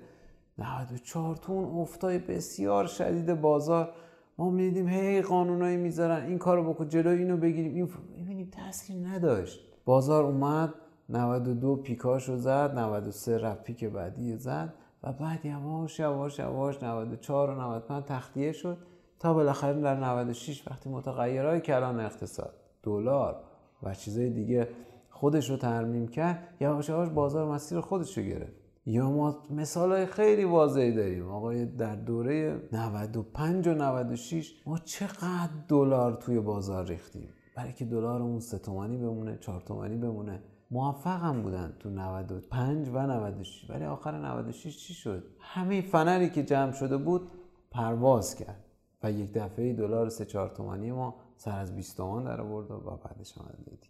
94 0.58 1.36
تو 1.36 1.54
اون 1.54 1.82
افتای 1.82 2.20
بسیار 2.20 2.88
شدید 2.88 3.42
بازار 3.42 3.94
ما 4.38 4.50
می‌دیدیم 4.50 4.88
هی 4.88 5.22
قانونایی 5.22 5.78
می‌ذارن. 5.78 6.26
این 6.26 6.38
کارو 6.38 6.74
بکن 6.74 6.88
جلوی 6.88 7.18
اینو 7.18 7.38
بگیریم. 7.38 7.76
این 7.76 7.90
می‌بینیم 8.18 8.52
تاثیر 8.66 9.08
نداشت. 9.08 9.60
بازار 9.86 10.24
اومد 10.24 10.74
92 11.10 11.76
پیکاشو 11.76 12.38
زد 12.38 12.80
93 12.80 13.38
رفت 13.38 13.64
پیک 13.64 13.86
بعدی 13.86 14.38
زد. 14.38 14.74
و 15.06 15.12
بعد 15.12 15.46
یواش 15.46 16.00
یواش 16.00 16.40
یواش 16.40 16.84
94 16.84 17.50
و 17.50 17.62
95 17.62 18.04
تخلیه 18.04 18.52
شد 18.52 18.78
تا 19.20 19.34
بالاخره 19.34 19.82
در 19.82 19.96
96 19.96 20.68
وقتی 20.68 20.90
متغیرهای 20.90 21.60
کلان 21.62 22.00
اقتصاد 22.00 22.54
دلار 22.84 23.44
و 23.84 23.94
چیزای 23.94 24.30
دیگه 24.30 24.68
خودش 25.10 25.50
رو 25.50 25.58
ترمیم 25.58 26.08
کرد 26.08 26.48
یواش 26.60 26.90
یواش 26.90 27.10
بازار 27.10 27.52
مسیر 27.52 27.80
خودش 27.80 28.18
رو 28.18 28.24
گرفت. 28.24 28.54
یا 28.86 29.12
ما 29.12 29.38
مثال 29.50 29.92
های 29.92 30.06
خیلی 30.06 30.44
واضحی 30.44 30.92
داریم. 30.92 31.30
آقای 31.30 31.66
در 31.66 31.96
دوره 31.96 32.62
95 32.72 33.68
و 33.68 33.74
96 33.74 34.54
ما 34.66 34.78
چقدر 34.78 35.50
دلار 35.68 36.14
توی 36.14 36.40
بازار 36.40 36.88
ریختیم؟ 36.88 37.30
برای 37.56 37.74
که 37.74 37.86
دلارمون 37.86 38.40
سه 38.40 38.58
تومانی 38.58 38.98
بمونه 38.98 39.38
چهار 39.38 39.62
تومانی 39.62 39.98
بمونه. 39.98 40.40
موفق 40.72 41.22
هم 41.22 41.42
بودن 41.42 41.78
تو 41.80 41.90
95 41.90 42.90
و 42.94 43.00
96 43.00 43.70
ولی 43.70 43.86
آخر 43.86 44.12
96 44.12 44.78
چی 44.78 44.94
شد؟ 44.94 45.24
همه 45.40 45.82
فنری 45.82 46.30
که 46.30 46.44
جمع 46.44 46.72
شده 46.72 46.98
بود 46.98 47.32
پرواز 47.72 48.36
کرد 48.36 48.64
و 49.04 49.12
یک 49.12 49.34
دفعه 49.34 49.74
دلار 49.74 50.10
3 50.10 50.26
4 50.26 50.50
تومانی 50.50 50.92
ما 50.92 51.16
سر 51.38 51.60
از 51.60 51.76
20 51.76 51.98
تومان 51.98 52.24
در 52.24 52.42
آورد 52.42 52.72
و 52.72 53.00
بعدش 53.04 53.38
هم 53.38 53.46
دیدی 53.66 53.90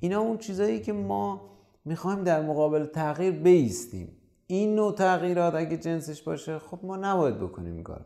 اینا 0.00 0.20
اون 0.20 0.38
چیزایی 0.38 0.80
که 0.80 0.92
ما 0.92 1.40
می‌خوایم 1.84 2.24
در 2.24 2.42
مقابل 2.42 2.86
تغییر 2.86 3.32
بیستیم. 3.32 4.16
این 4.46 4.74
نوع 4.74 4.92
تغییرات 4.92 5.54
اگه 5.54 5.76
جنسش 5.76 6.22
باشه 6.22 6.58
خب 6.58 6.78
ما 6.82 6.96
نباید 6.96 7.38
بکنیم 7.38 7.74
این 7.74 7.82
کار 7.82 8.04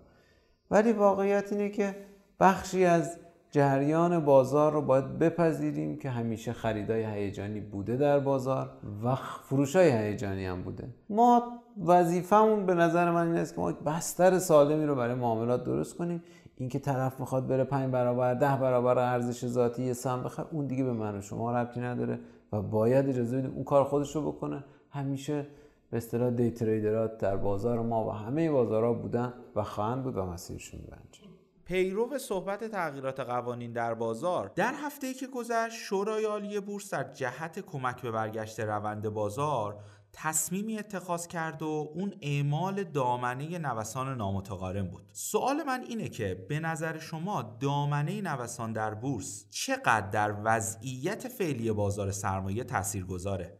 ولی 0.70 0.92
واقعیت 0.92 1.52
اینه 1.52 1.68
که 1.68 1.96
بخشی 2.40 2.84
از 2.84 3.18
جریان 3.52 4.24
بازار 4.24 4.72
رو 4.72 4.82
باید 4.82 5.18
بپذیریم 5.18 5.98
که 5.98 6.10
همیشه 6.10 6.52
خریدای 6.52 7.04
هیجانی 7.04 7.60
بوده 7.60 7.96
در 7.96 8.18
بازار 8.18 8.70
و 9.04 9.14
فروشای 9.44 9.90
هیجانی 9.90 10.46
هم 10.46 10.62
بوده. 10.62 10.88
ما 11.10 11.42
وظیفمون 11.86 12.66
به 12.66 12.74
نظر 12.74 13.10
من 13.10 13.26
این 13.26 13.36
است 13.36 13.54
که 13.54 13.60
ما 13.60 13.72
بستر 13.72 14.38
سالمی 14.38 14.86
رو 14.86 14.94
برای 14.94 15.14
معاملات 15.14 15.64
درست 15.64 15.96
کنیم. 15.96 16.22
اینکه 16.56 16.78
طرف 16.78 17.20
می‌خواد 17.20 17.46
بره 17.46 17.64
پنج 17.64 17.90
برابر 17.90 18.34
ده 18.34 18.56
برابر 18.56 18.98
ارزش 18.98 19.46
ذاتی 19.46 19.82
یه 19.82 19.92
سهم 19.92 20.22
بخره 20.22 20.46
اون 20.50 20.66
دیگه 20.66 20.84
به 20.84 20.92
من 20.92 21.18
و 21.18 21.20
شما 21.20 21.52
ربطی 21.52 21.80
نداره 21.80 22.18
و 22.52 22.62
باید 22.62 23.08
اجازه 23.08 23.38
بدیم 23.38 23.52
اون 23.54 23.64
کار 23.64 23.84
خودش 23.84 24.16
رو 24.16 24.32
بکنه. 24.32 24.64
همیشه 24.90 25.46
به 25.90 25.96
اصطلاح 25.96 26.30
دی 26.30 26.50
تریدرات 26.50 27.18
در 27.18 27.36
بازار 27.36 27.82
ما 27.82 28.06
و 28.08 28.10
همه 28.10 28.50
بازارها 28.50 28.92
بودن 28.92 29.32
و 29.56 29.62
خواهند 29.62 30.02
بود 30.04 30.16
و 30.16 30.26
مسیرشون 30.26 30.80
بنجه 30.80 31.31
پیرو 31.72 32.18
صحبت 32.18 32.64
تغییرات 32.64 33.20
قوانین 33.20 33.72
در 33.72 33.94
بازار. 33.94 34.52
در 34.56 34.74
هفته 34.74 35.14
که 35.14 35.26
گذشت 35.26 35.74
شورای 35.74 36.24
عالی 36.24 36.60
بورس 36.60 36.90
در 36.90 37.12
جهت 37.12 37.60
کمک 37.60 38.02
به 38.02 38.10
برگشت 38.10 38.60
روند 38.60 39.08
بازار 39.08 39.80
تصمیمی 40.12 40.78
اتخاذ 40.78 41.26
کرد 41.26 41.62
و 41.62 41.92
اون 41.94 42.14
اعمال 42.20 42.84
دامنه 42.84 43.58
نوسان 43.58 44.16
نامتقارن 44.16 44.82
بود. 44.82 45.10
سوال 45.12 45.62
من 45.62 45.84
اینه 45.88 46.08
که 46.08 46.46
به 46.48 46.60
نظر 46.60 46.98
شما 46.98 47.56
دامنه 47.60 48.20
نوسان 48.20 48.72
در 48.72 48.94
بورس 48.94 49.46
چقدر 49.50 50.10
در 50.10 50.34
وضعیت 50.44 51.28
فعلی 51.28 51.72
بازار 51.72 52.10
سرمایه 52.10 52.64
تأثیر 52.64 53.04
گذاره؟ 53.04 53.58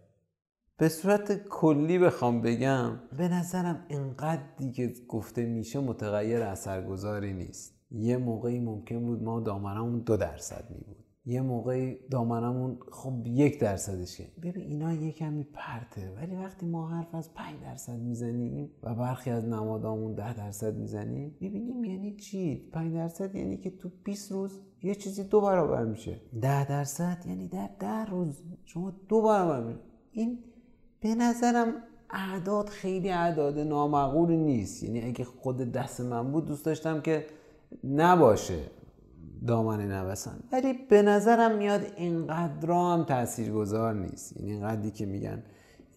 به 0.76 0.88
صورت 0.88 1.48
کلی 1.48 1.98
بخوام 1.98 2.40
بگم 2.42 3.00
به 3.18 3.28
نظرم 3.28 3.86
انقدری 3.90 4.72
که 4.72 4.92
گفته 5.08 5.46
میشه 5.46 5.78
متغیر 5.78 6.42
اثرگذاری 6.42 7.32
نیست. 7.32 7.81
یه 7.94 8.16
موقعی 8.16 8.60
ممکن 8.60 9.00
بود 9.06 9.22
ما 9.22 9.40
دامنمون 9.40 9.98
دو 9.98 10.16
درصد 10.16 10.64
می 10.70 10.78
بود. 10.78 10.96
یه 11.24 11.40
موقعی 11.40 11.98
دامنمون 12.10 12.78
خب 12.90 13.26
یک 13.26 13.60
درصدشه 13.60 14.24
ببین 14.42 14.62
اینا 14.62 14.92
یه 14.92 15.12
کمی 15.12 15.44
پرته 15.44 16.14
ولی 16.16 16.36
وقتی 16.36 16.66
ما 16.66 16.88
حرف 16.88 17.14
از 17.14 17.34
5 17.34 17.60
درصد 17.62 17.98
می‌زنیم 17.98 18.70
و 18.82 18.94
برخی 18.94 19.30
از 19.30 19.44
نمادامون 19.44 20.14
ده 20.14 20.34
درصد 20.36 20.76
می‌زنیم 20.76 21.36
ببینیم 21.40 21.84
یعنی 21.84 22.16
چی؟ 22.16 22.70
5 22.72 22.94
درصد 22.94 23.34
یعنی 23.34 23.56
که 23.56 23.70
تو 23.70 23.90
20 24.04 24.32
روز 24.32 24.60
یه 24.82 24.94
چیزی 24.94 25.24
دو 25.24 25.40
برابر 25.40 25.84
میشه. 25.84 26.20
ده 26.40 26.68
درصد 26.68 27.24
یعنی 27.26 27.48
در 27.48 27.70
ده 27.80 28.04
روز 28.04 28.42
شما 28.64 28.92
دو 29.08 29.22
برابر 29.22 29.62
میشه 29.62 29.80
این 30.12 30.38
به 31.00 31.14
نظرم 31.14 31.72
اعداد 32.10 32.68
خیلی 32.68 33.10
اعداد 33.10 33.58
نامعقولی 33.58 34.36
نیست. 34.36 34.82
یعنی 34.82 35.02
اگه 35.02 35.24
خود 35.24 35.56
دست 35.56 36.00
من 36.00 36.32
بود 36.32 36.46
دوست 36.46 36.64
داشتم 36.64 37.00
که 37.00 37.26
نباشه 37.84 38.58
دامن 39.46 39.80
نوسان. 39.80 40.40
ولی 40.52 40.72
به 40.72 41.02
نظرم 41.02 41.58
میاد 41.58 41.80
اینقدر 41.96 42.70
هم 42.70 43.04
تاثیرگذار 43.04 43.94
نیست. 43.94 44.36
یعنی 44.36 44.52
اینقدری 44.52 44.90
که 44.90 45.06
میگن 45.06 45.42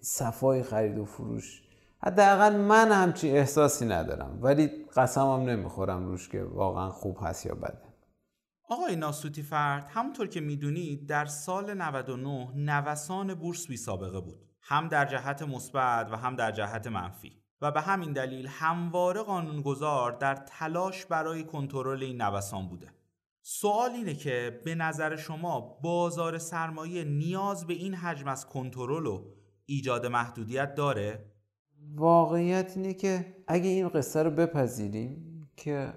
صفای 0.02 0.64
خرید 0.64 0.98
و 0.98 1.06
فروش. 1.06 1.62
حداقل 2.04 2.56
من 2.56 2.92
همچی 2.92 3.30
احساسی 3.30 3.86
ندارم. 3.86 4.40
ولی 4.42 4.68
قسمم 4.96 5.50
نمی‌خورم 5.50 6.06
روش 6.06 6.30
که 6.30 6.44
واقعا 6.44 6.90
خوب 6.90 7.18
هست 7.22 7.46
یا 7.46 7.56
بده. 7.56 7.82
آقای 8.70 8.96
ناسوتی 8.96 9.42
فرد 9.42 9.86
همونطور 9.90 10.28
که 10.28 10.42
می‌دونید 10.42 11.10
در 11.10 11.26
سال 11.26 11.74
99 11.74 12.48
نوسان 12.56 13.34
بورس 13.34 13.68
بی 13.68 13.78
سابقه 13.78 14.20
بود. 14.20 14.40
هم 14.62 14.88
در 14.88 15.06
جهت 15.06 15.42
مثبت 15.42 16.12
و 16.12 16.16
هم 16.16 16.36
در 16.36 16.52
جهت 16.52 16.88
منفی. 16.88 17.45
و 17.62 17.72
به 17.72 17.82
همین 17.82 18.14
دلیل 18.14 18.48
همواره 18.48 19.22
قانونگذار 19.22 20.12
در 20.12 20.36
تلاش 20.36 21.06
برای 21.06 21.44
کنترل 21.44 22.04
این 22.04 22.22
نوسان 22.22 22.68
بوده 22.68 22.88
سوال 23.42 23.92
اینه 23.92 24.14
که 24.14 24.62
به 24.66 24.76
نظر 24.76 25.16
شما 25.16 25.80
بازار 25.82 26.38
سرمایه 26.38 27.04
نیاز 27.04 27.68
به 27.68 27.74
این 27.74 27.94
حجم 27.94 28.28
از 28.28 28.46
کنترل 28.46 29.06
و 29.06 29.24
ایجاد 29.66 30.06
محدودیت 30.06 30.76
داره؟ 30.76 31.26
واقعیت 31.96 32.74
اینه 32.76 32.94
که 32.94 33.36
اگه 33.48 33.70
این 33.70 33.90
قصه 33.90 34.24
رو 34.24 34.32
بپذیریم 34.32 35.50
که 35.56 35.94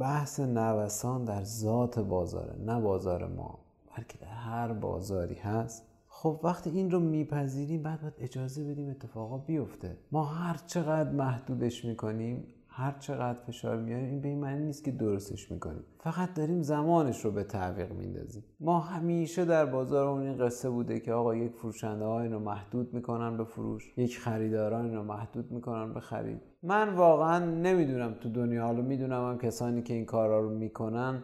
بحث 0.00 0.40
نوسان 0.40 1.24
در 1.24 1.44
ذات 1.44 1.98
بازاره 1.98 2.56
نه 2.58 2.80
بازار 2.80 3.26
ما 3.26 3.58
بلکه 3.96 4.18
در 4.18 4.26
هر 4.26 4.72
بازاری 4.72 5.34
هست 5.34 5.86
خب 6.20 6.40
وقتی 6.44 6.70
این 6.70 6.90
رو 6.90 7.00
میپذیریم 7.00 7.82
بعد 7.82 8.00
باید 8.00 8.14
اجازه 8.18 8.64
بدیم 8.64 8.90
اتفاقا 8.90 9.38
بیفته. 9.38 9.96
ما 10.12 10.24
هر 10.24 10.56
چقدر 10.66 11.12
محدودش 11.12 11.84
می‌کنیم 11.84 12.44
هر 12.68 12.96
چقدر 12.98 13.38
فشار 13.38 13.76
میاریم 13.76 14.08
این 14.08 14.20
به 14.20 14.28
این 14.28 14.38
معنی 14.38 14.64
نیست 14.64 14.84
که 14.84 14.90
درستش 14.90 15.52
می‌کنیم. 15.52 15.82
فقط 16.00 16.34
داریم 16.34 16.62
زمانش 16.62 17.24
رو 17.24 17.30
به 17.30 17.44
تعویق 17.44 17.92
میندازیم. 17.92 18.44
ما 18.60 18.80
همیشه 18.80 19.44
در 19.44 19.66
بازار 19.66 20.06
اون 20.06 20.22
این 20.22 20.38
قصه 20.38 20.70
بوده 20.70 21.00
که 21.00 21.12
آقا 21.12 21.34
یک 21.34 21.52
فروشنده 21.52 22.04
های 22.04 22.28
رو 22.28 22.38
محدود 22.38 22.94
می‌کنن 22.94 23.36
به 23.36 23.44
فروش 23.44 23.92
یک 23.96 24.18
خریداران 24.18 24.94
رو 24.94 25.02
محدود 25.02 25.52
می‌کنن 25.52 25.94
به 25.94 26.00
خرید. 26.00 26.40
من 26.62 26.94
واقعا 26.94 27.44
نمی‌دونم 27.44 28.14
تو 28.20 28.28
دنیا 28.28 28.64
حالا 28.64 28.82
می‌دونم 28.82 29.30
هم 29.30 29.38
کسانی 29.38 29.82
که 29.82 29.94
این 29.94 30.04
کارا 30.04 30.40
رو 30.40 30.50
می‌کنن 30.50 31.22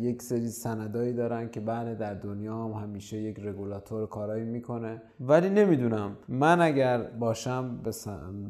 یک 0.00 0.22
سری 0.22 0.48
سندایی 0.48 1.12
دارن 1.12 1.48
که 1.48 1.60
بله 1.60 1.94
در 1.94 2.14
دنیا 2.14 2.64
هم 2.64 2.82
همیشه 2.82 3.16
یک 3.16 3.38
رگولاتور 3.38 4.06
کارایی 4.06 4.44
می‌کنه. 4.44 5.02
ولی 5.20 5.48
نمی‌دونم 5.48 6.16
من 6.28 6.60
اگر 6.60 7.02
باشم 7.02 7.82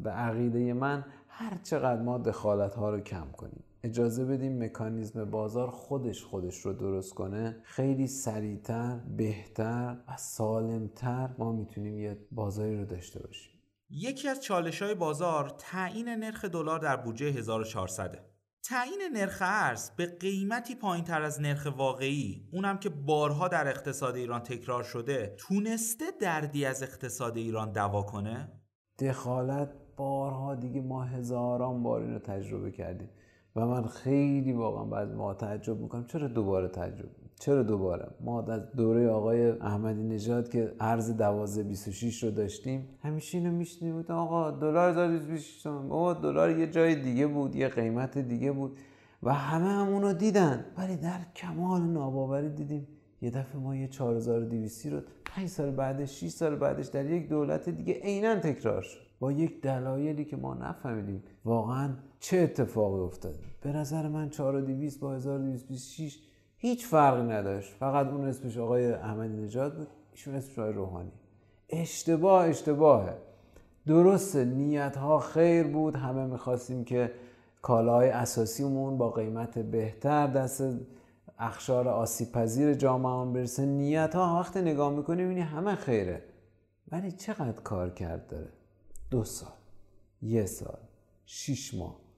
به 0.03 0.09
عقیده 0.09 0.73
من 0.73 1.05
هر 1.27 1.57
چقدر 1.63 2.01
ما 2.01 2.17
دخالت 2.17 2.75
ها 2.75 2.89
رو 2.89 2.99
کم 2.99 3.27
کنیم. 3.37 3.63
اجازه 3.83 4.25
بدیم 4.25 4.63
مکانیزم 4.63 5.25
بازار 5.25 5.67
خودش 5.67 6.23
خودش 6.23 6.65
رو 6.65 6.73
درست 6.73 7.13
کنه. 7.13 7.55
خیلی 7.63 8.07
سریعتر 8.07 8.99
بهتر 9.17 9.97
و 10.07 10.17
سالمتر 10.17 11.29
ما 11.37 11.51
می‌تونیم 11.51 11.99
یه 11.99 12.17
بازاری 12.31 12.77
رو 12.77 12.85
داشته 12.85 13.19
باشیم. 13.19 13.51
یکی 13.89 14.27
از 14.27 14.41
چالش 14.43 14.81
های 14.81 14.95
بازار 14.95 15.51
تعیین 15.57 16.09
نرخ 16.09 16.45
دلار 16.45 16.79
در 16.79 16.95
بودجه 16.95 17.25
1400 17.25 18.19
تعیین 18.63 19.01
نرخ 19.13 19.37
ارز 19.41 19.91
به 19.91 20.05
قیمتی 20.05 20.75
پایین 20.75 21.05
تر 21.05 21.21
از 21.21 21.41
نرخ 21.41 21.67
واقعی 21.77 22.49
اونم 22.51 22.77
که 22.77 22.89
بارها 22.89 23.47
در 23.47 23.67
اقتصاد 23.67 24.15
ایران 24.15 24.39
تکرار 24.39 24.83
شده 24.83 25.35
تونسته 25.37 26.05
دردی 26.21 26.65
از 26.65 26.83
اقتصاد 26.83 27.37
ایران 27.37 27.71
دوا 27.71 28.01
کنه؟ 28.01 28.51
دخالت 28.99 29.73
بارها 29.97 30.55
دیگه 30.55 30.81
ما 30.81 31.03
هزاران 31.03 31.83
بار 31.83 32.01
این 32.01 32.13
رو 32.13 32.19
تجربه 32.19 32.71
کردیم 32.71 33.09
و 33.55 33.65
من 33.65 33.87
خیلی 33.87 34.53
واقعا 34.53 34.83
بعد 34.85 35.13
ما 35.13 35.33
تعجب 35.33 35.79
می‌کنم 35.79 36.05
چرا 36.05 36.27
دوباره 36.27 36.67
تجربه 36.67 37.28
چرا 37.39 37.63
دوباره؟ 37.63 38.07
ما 38.21 38.41
از 38.41 38.71
دوره 38.71 39.09
آقای 39.09 39.49
احمدی 39.49 40.03
نژاد 40.03 40.49
که 40.49 40.73
ارز 40.79 41.09
1226 41.09 42.23
رو 42.23 42.31
داشتیم 42.31 42.89
همیشه 43.03 43.37
اینو 43.37 43.51
میشنیم 43.51 43.93
بود 43.93 44.11
آقا 44.11 44.51
دلار 44.51 44.89
1226 44.89 45.67
بابا 45.67 46.13
دلار 46.13 46.59
یه 46.59 46.67
جای 46.67 46.95
دیگه 46.95 47.27
بود 47.27 47.55
یه 47.55 47.67
قیمت 47.67 48.17
دیگه 48.17 48.51
بود 48.51 48.77
و 49.23 49.33
همه 49.33 49.69
هم 49.69 49.87
اونو 49.87 50.13
دیدن. 50.13 50.65
ولی 50.77 50.97
در 50.97 51.19
کمال 51.35 51.81
ناباوری 51.81 52.49
دیدیم 52.49 52.87
یه 53.21 53.29
دفعه 53.29 53.61
ما 53.61 53.75
یه 53.75 53.87
4200 53.87 54.85
رو 54.85 55.01
5 55.25 55.47
سال 55.49 55.71
بعدش 55.71 56.19
6 56.19 56.27
سال 56.29 56.55
بعدش 56.55 56.87
در 56.87 57.05
یک 57.05 57.29
دولت 57.29 57.69
دیگه 57.69 57.93
عینا 57.93 58.35
تکرار 58.35 58.81
شد. 58.81 58.99
با 59.19 59.31
یک 59.31 59.61
دلایلی 59.61 60.25
که 60.25 60.37
ما 60.37 60.53
نفهمیدیم 60.53 61.23
واقعا 61.45 61.93
چه 62.19 62.37
اتفاقی 62.37 62.99
افتاد 62.99 63.35
به 63.61 63.71
نظر 63.71 64.07
من 64.07 64.29
4200 64.29 64.99
با 64.99 65.15
1226 65.15 66.28
هیچ 66.61 66.85
فرقی 66.85 67.21
نداشت. 67.21 67.73
فقط 67.73 68.07
اون 68.07 68.25
اسمش 68.25 68.57
آقای 68.57 68.93
احمدی 68.93 69.37
نژاد 69.37 69.77
بود 69.77 69.87
ایشون 70.11 70.35
اسمش 70.35 70.59
آقای 70.59 70.73
روحانی. 70.73 71.11
اشتباه 71.69 72.45
اشتباهه. 72.45 73.17
درست 73.87 74.35
نیت 74.35 74.97
ها 74.97 75.19
خیر 75.19 75.67
بود 75.67 75.95
همه 75.95 76.25
می‌خواستیم 76.25 76.83
که 76.83 77.11
کالاهای 77.61 78.09
اساسیمون 78.09 78.97
با 78.97 79.11
قیمت 79.11 79.59
بهتر 79.59 80.27
دست 80.27 80.63
اخشار 81.39 81.87
آسیب 81.87 82.31
پذیر 82.31 82.73
جامعه 82.73 83.33
برسه. 83.33 83.65
نیت 83.65 84.15
ها 84.15 84.39
وقتی 84.39 84.61
نگاه 84.61 84.93
می‌کنیم 84.93 85.29
اینی 85.29 85.41
همه 85.41 85.75
خیره. 85.75 86.23
ولی 86.91 87.11
چقدر 87.11 87.61
کار 87.61 87.89
کرد 87.89 88.27
داره؟ 88.27 88.49
دو 89.11 89.23
سال 89.23 89.53
یه 90.21 90.45
سال 90.45 90.79
شیش 91.25 91.73
ماه. 91.73 92.08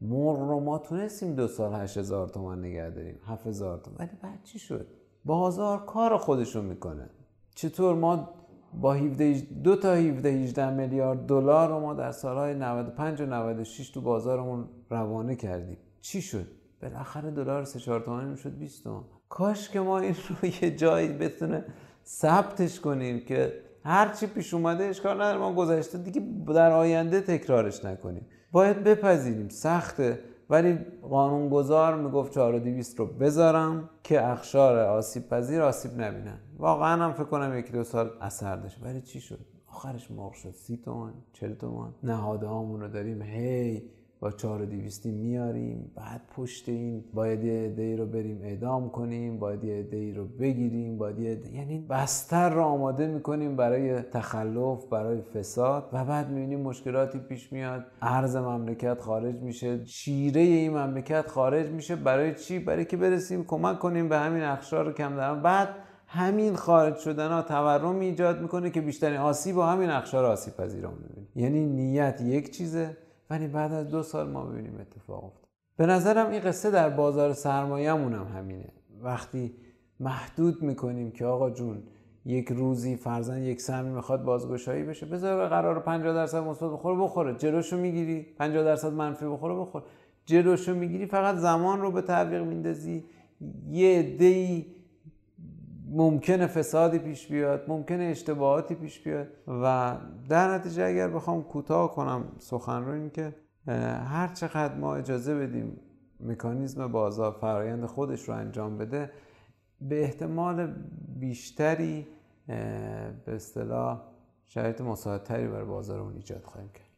مرغ 0.00 0.38
رو 0.38 0.60
ما 0.60 0.78
تونستیم 0.78 1.34
دو 1.34 1.48
سال 1.48 1.74
هشت 1.74 1.96
هزار 1.96 2.28
تومن 2.28 2.58
نگه 2.58 2.90
داریم 2.90 3.20
هفت 3.26 3.46
هزار 3.46 3.78
تومن 3.78 3.96
ولی 3.98 4.10
بعد 4.22 4.42
چی 4.42 4.58
شد؟ 4.58 4.86
بازار 5.24 5.84
کار 5.84 6.16
خودشون 6.16 6.64
می‌کنه. 6.64 7.10
چطور 7.54 7.94
ما 7.94 8.34
با 8.74 8.94
17 8.94 9.40
دو 9.40 9.76
تا 9.76 9.94
17 9.94 10.28
18 10.28 10.70
میلیارد 10.70 11.26
دلار 11.26 11.68
رو 11.68 11.80
ما 11.80 11.94
در 11.94 12.12
سالهای 12.12 12.54
95 12.54 13.20
و 13.20 13.26
96 13.26 13.90
تو 13.90 14.00
بازارمون 14.00 14.68
روانه 14.90 15.36
کردیم. 15.36 15.78
چی 16.00 16.22
شد؟ 16.22 16.46
بالاخره 16.82 17.30
دلار 17.30 17.64
3 17.64 17.78
4 17.78 18.00
تومانی 18.00 18.30
می‌شد 18.30 18.58
20 18.58 18.84
تومن 18.84 19.04
کاش 19.28 19.68
که 19.68 19.80
ما 19.80 19.98
این 19.98 20.14
رو 20.28 20.48
یه 20.62 20.76
جایی 20.76 21.08
بتونه 21.08 21.64
ثبتش 22.06 22.80
کنیم 22.80 23.24
که 23.24 23.52
هر 23.84 24.12
چی 24.12 24.26
پیش 24.26 24.54
اومده 24.54 24.84
اشکال 24.84 25.16
نداره 25.16 25.38
ما 25.38 25.54
گذشته 25.54 25.98
دیگه 25.98 26.22
در 26.54 26.72
آینده 26.72 27.20
تکرارش 27.20 27.84
نکنیم. 27.84 28.26
باید 28.52 28.84
بپذیریم. 28.84 29.48
سخته. 29.48 30.20
ولی 30.50 30.78
قانونگذار 31.02 31.96
می‌گفت 31.96 32.32
4200 32.32 32.98
رو 32.98 33.06
بذارم 33.06 33.90
که 34.02 34.28
اخشار 34.28 34.78
آسیب 34.78 35.28
پذیر 35.28 35.62
آسیب 35.62 36.00
نبینن. 36.00 36.38
واقعا 36.58 37.04
هم 37.04 37.12
فکر 37.12 37.24
کنم 37.24 37.58
یکی 37.58 37.72
دو 37.72 37.84
سال 37.84 38.10
اثر 38.20 38.56
داشت. 38.56 38.78
ولی 38.82 39.00
چی 39.00 39.20
شد؟ 39.20 39.38
آخرش 39.66 40.10
مرغ 40.10 40.32
شد. 40.32 40.50
سی 40.50 40.76
تومن 40.76 41.12
چل 41.32 41.54
تومن 41.54 41.94
نهاده 42.02 42.46
رو 42.46 42.88
داریم. 42.88 43.22
هی 43.22 43.90
با 44.20 44.30
چهار 44.30 44.64
دیویستی 44.64 45.10
میاریم 45.10 45.90
بعد 45.96 46.20
پشت 46.36 46.68
این 46.68 47.04
باید 47.14 47.44
یه 47.44 47.52
عده 47.52 47.96
رو 47.96 48.06
بریم 48.06 48.40
اعدام 48.42 48.90
کنیم 48.90 49.38
باید 49.38 49.64
یه 49.64 50.14
رو 50.16 50.24
بگیریم 50.24 50.98
باید 50.98 51.18
یه 51.18 51.40
یعنی 51.54 51.86
بستر 51.90 52.50
رو 52.50 52.62
آماده 52.62 53.06
می‌کنیم 53.06 53.56
برای 53.56 54.02
تخلف 54.02 54.84
برای 54.86 55.20
فساد 55.20 55.88
و 55.92 56.04
بعد 56.04 56.30
می‌بینیم 56.30 56.60
مشکلاتی 56.60 57.18
پیش 57.18 57.52
میاد. 57.52 57.84
ارز 58.02 58.36
مملکت 58.36 59.00
خارج 59.00 59.42
میشه 59.42 59.84
شیره 59.84 60.40
این 60.40 60.78
مملکت 60.78 61.26
خارج 61.30 61.68
میشه. 61.68 61.96
برای 61.96 62.34
چی؟ 62.34 62.58
برای 62.58 62.84
که 62.84 62.96
برسیم 62.96 63.44
کمک 63.44 63.78
کنیم 63.78 64.08
به 64.08 64.16
همین 64.18 64.42
اخشار 64.42 64.92
کم 64.92 65.14
دارم 65.16 65.42
بعد 65.42 65.68
همین 66.06 66.54
خارج 66.56 66.96
شدن 66.96 67.28
ها 67.28 67.42
تورم 67.42 68.00
ایجاد 68.00 68.42
می‌کنه 68.42 68.70
که 68.70 68.80
بیشترین 68.80 69.18
آسیب 69.18 69.56
با 69.56 69.66
همین 69.66 69.90
اخشار 69.90 70.24
آسیب 70.24 70.56
پذیران 70.56 70.94
می‌بینیم. 70.94 71.28
یعنی 71.36 71.66
نیت 71.66 72.20
یک 72.20 72.50
چیزه. 72.50 72.96
ولی 73.30 73.46
بعد 73.46 73.72
از 73.72 73.88
دو 73.88 74.02
سال 74.02 74.30
ما 74.30 74.44
ببینیم 74.44 74.80
اتفاق 74.80 75.24
افتاد. 75.24 75.48
به 75.76 75.86
نظرم 75.86 76.30
این 76.30 76.40
قصه 76.40 76.70
در 76.70 76.90
بازار 76.90 77.32
سرمایه‌مون 77.32 78.12
هم 78.12 78.26
همینه. 78.38 78.72
وقتی 79.00 79.54
محدود 80.00 80.62
می‌کنیم 80.62 81.10
که 81.10 81.24
آقا 81.24 81.50
جون 81.50 81.82
یک 82.24 82.48
روزی 82.48 82.96
فرزن 82.96 83.42
یک 83.42 83.60
سهمی 83.60 83.90
می‌خواد 83.90 84.24
بازگشایی 84.24 84.84
بشه 84.84 85.06
بذار 85.06 85.36
به 85.42 85.48
قرار 85.48 85.80
50 85.80 86.14
درصد 86.14 86.38
مثبت 86.38 86.70
بخوره 86.70 87.02
بخوره. 87.02 87.34
جلوشو 87.34 87.76
می‌گیری 87.76 88.22
50 88.38 88.64
درصد 88.64 88.92
منفی 88.92 89.26
بخوره 89.26 89.54
بخوره. 89.54 89.84
جلوشو 90.24 90.74
می‌گیری 90.74 91.06
فقط 91.06 91.36
زمان 91.36 91.80
رو 91.80 91.90
به 91.90 92.02
تعویق 92.02 92.42
میندازی. 92.42 93.04
یه 93.70 93.98
عده‌ای 93.98 94.66
ممکنه 95.90 96.46
فسادی 96.46 96.98
پیش 96.98 97.26
بیاد 97.26 97.64
ممکنه 97.68 98.04
اشتباهاتی 98.04 98.74
پیش 98.74 99.00
بیاد 99.00 99.28
و 99.46 99.96
در 100.28 100.54
نتیجه 100.54 100.84
اگر 100.84 101.08
بخوام 101.08 101.42
کوتاه 101.42 101.94
کنم 101.94 102.32
سخن 102.38 102.84
رو 102.84 102.92
این 102.92 103.10
که 103.10 103.34
هر 104.04 104.28
چقدر 104.34 104.74
ما 104.74 104.96
اجازه 104.96 105.34
بدیم 105.34 105.80
مکانیزم 106.20 106.92
بازار 106.92 107.32
فرایند 107.40 107.86
خودش 107.86 108.28
رو 108.28 108.34
انجام 108.34 108.78
بده 108.78 109.12
به 109.80 110.02
احتمال 110.02 110.74
بیشتری 111.20 112.06
به 113.26 113.34
اصطلاح 113.34 114.02
شرایط 114.46 114.80
مساعدتری 114.80 115.48
بر 115.48 115.64
بازار 115.64 116.00
اون 116.00 116.14
ایجاد 116.14 116.44
خواهیم 116.44 116.70
کرد. 116.70 116.88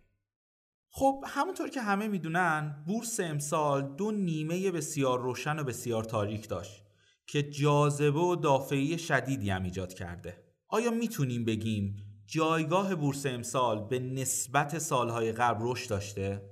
خب 0.92 1.24
همونطور 1.26 1.68
که 1.68 1.81
همه 1.81 2.09
می‌دونن 2.09 2.85
بورس 2.87 3.20
امسال 3.20 3.94
دو 3.96 4.11
نیمه 4.11 4.70
بسیار 4.70 5.20
روشن 5.20 5.59
و 5.59 5.64
بسیار 5.64 6.05
تاریک 6.05 6.48
داشت. 6.48 6.89
که 7.31 7.43
جاذبه 7.43 8.21
و 8.21 8.37
دافعی 8.37 8.99
شدیدی 8.99 9.51
هم 9.51 9.62
ایجاد 9.62 9.93
کرده 9.93 10.35
آیا 10.69 10.90
می‌تونیم 10.90 11.45
بگیم 11.45 11.97
جایگاه 12.27 12.95
بورس 12.95 13.27
امسال 13.27 13.88
به 13.88 13.99
نسبت 13.99 14.79
سالهای 14.79 15.33
قبل 15.33 15.61
رشد 15.62 15.90
داشته؟ 15.90 16.43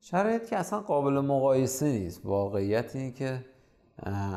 شرایط 0.00 0.48
که 0.48 0.56
اصلا 0.56 0.80
قابل 0.80 1.12
مقایسه 1.12 1.86
نیست 1.86 2.20
واقعیت 2.24 2.96
اینه 2.96 3.12
که 3.12 3.44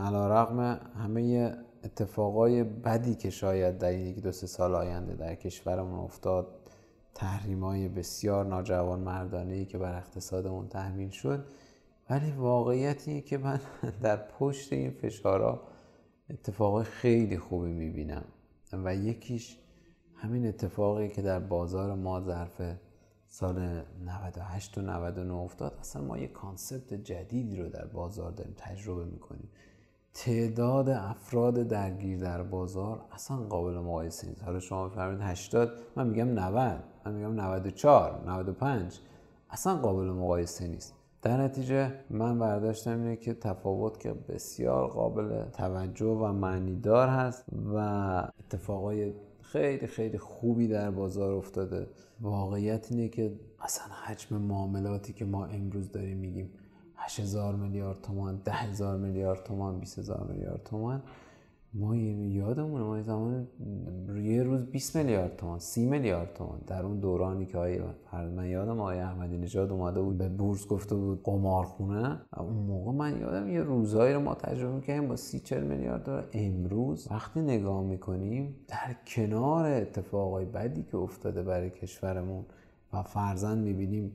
علا 0.05 0.27
رقم 0.27 0.79
همه 1.03 1.53
اتفاقای 1.83 2.63
بدی 2.63 3.15
که 3.15 3.29
شاید 3.29 3.77
در 3.77 3.93
یک 3.93 4.19
دو 4.21 4.31
سه 4.31 4.47
سال 4.47 4.75
آینده 4.75 5.15
در 5.15 5.35
کشورمون 5.35 5.99
افتاد 5.99 6.47
تحریم 7.15 7.63
های 7.63 7.87
بسیار 7.87 8.45
ناجوان 8.45 8.99
مردانه 8.99 9.65
که 9.65 9.77
بر 9.77 9.97
اقتصادمون 9.97 10.67
تحمیل 10.67 11.09
شد 11.09 11.45
ولی 12.09 12.31
واقعیت 12.31 13.25
که 13.25 13.37
من 13.37 13.59
در 14.03 14.17
پشت 14.17 14.73
این 14.73 14.91
فشارها 14.91 15.61
اتفاق 16.29 16.83
خیلی 16.83 17.37
خوبی 17.37 17.71
می‌بینم. 17.71 18.25
و 18.73 18.95
یکیش 18.95 19.57
همین 20.15 20.47
اتفاقی 20.47 21.09
که 21.09 21.21
در 21.21 21.39
بازار 21.39 21.95
ما 21.95 22.21
ظرف 22.21 22.61
سال 23.27 23.83
98 24.05 24.77
و 24.77 24.81
99 24.81 25.33
افتاد. 25.33 25.77
اصلا 25.79 26.01
ما 26.01 26.17
یه 26.17 26.27
کانسپت 26.27 26.93
جدیدی 26.93 27.57
رو 27.57 27.69
در 27.69 27.85
بازار 27.85 28.31
داریم 28.31 28.53
تجربه 28.57 29.05
می‌کنیم. 29.05 29.49
تعداد 30.13 30.89
افراد 30.89 31.53
درگیر 31.53 32.19
در 32.19 32.43
بازار 32.43 33.05
اصلا 33.11 33.37
قابل 33.37 33.73
مقایسه 33.73 34.27
نیست. 34.27 34.43
حالا 34.43 34.59
شما 34.59 34.87
بفرمایید 34.87 35.21
80 35.21 35.71
من 35.95 36.07
میگم 36.07 36.27
90 36.27 36.83
من 37.05 37.13
میگم 37.13 37.33
94 37.35 38.23
95 38.27 38.99
اصلا 39.49 39.75
قابل 39.75 40.05
مقایسه 40.05 40.67
نیست. 40.67 40.98
در 41.21 41.41
نتیجه 41.41 41.93
من 42.09 42.39
برداشتم 42.39 42.99
اینه 42.99 43.15
که 43.15 43.33
تفاوت 43.33 43.99
که 43.99 44.13
بسیار 44.13 44.87
قابل 44.87 45.43
توجه 45.43 46.05
و 46.05 46.31
معنیدار 46.31 47.07
هست 47.07 47.45
و 47.73 47.77
اتفاقای 48.39 49.13
خیلی 49.41 49.87
خیلی 49.87 50.17
خوبی 50.17 50.67
در 50.67 50.91
بازار 50.91 51.33
افتاده. 51.33 51.87
واقعیت 52.21 52.91
اینه 52.91 53.09
که 53.09 53.31
اصلا 53.59 53.85
حجم 54.05 54.37
معاملاتی 54.37 55.13
که 55.13 55.25
ما 55.25 55.45
امروز 55.45 55.91
داریم 55.91 56.17
میگیم 56.17 56.49
8000 56.95 57.55
میلیارد 57.55 58.01
تومان 58.01 58.41
10000 58.45 58.97
میلیارد 58.97 59.43
تومان 59.43 59.79
20000 59.79 60.27
میلیارد 60.31 60.63
تومان 60.63 61.03
ما 61.73 61.95
یادمونه 61.95 62.83
ما 62.83 63.01
زمان 63.01 63.47
یه 64.39 64.45
روز 64.45 64.61
20 64.61 64.95
میلیارد 64.95 65.35
تومان 65.35 65.59
30 65.59 65.85
میلیارد 65.85 66.33
تومان 66.33 66.61
در 66.67 66.85
اون 66.85 66.99
دورانی 66.99 67.45
که 67.45 67.57
آیه 67.57 67.83
من 68.35 68.45
یادم 68.45 68.79
آیه 68.79 69.01
احمدی 69.01 69.37
نژاد 69.37 69.71
اومده 69.71 70.01
بود 70.01 70.17
به 70.17 70.29
بورس 70.29 70.67
گفته 70.67 70.95
بود 70.95 71.23
قمارخونه. 71.23 72.21
اون 72.37 72.53
موقع 72.53 72.91
من 72.91 73.19
یادم 73.21 73.49
یه 73.49 73.61
روزایی 73.61 74.13
رو 74.13 74.19
ما 74.19 74.35
تجربه 74.35 74.81
کردیم 74.81 75.07
با 75.07 75.15
30 75.15 75.39
40 75.39 75.63
میلیارد 75.63 76.03
دلار. 76.03 76.23
امروز 76.33 77.07
وقتی 77.11 77.41
نگاه 77.41 77.83
می‌کنیم 77.83 78.55
در 78.67 78.95
کنار 79.07 79.65
اتفاقای 79.65 80.45
بدی 80.45 80.83
که 80.83 80.97
افتاده 80.97 81.43
برای 81.43 81.69
کشورمون 81.69 82.45
و 82.93 83.03
فرزن 83.03 83.57
می‌بینیم 83.57 84.11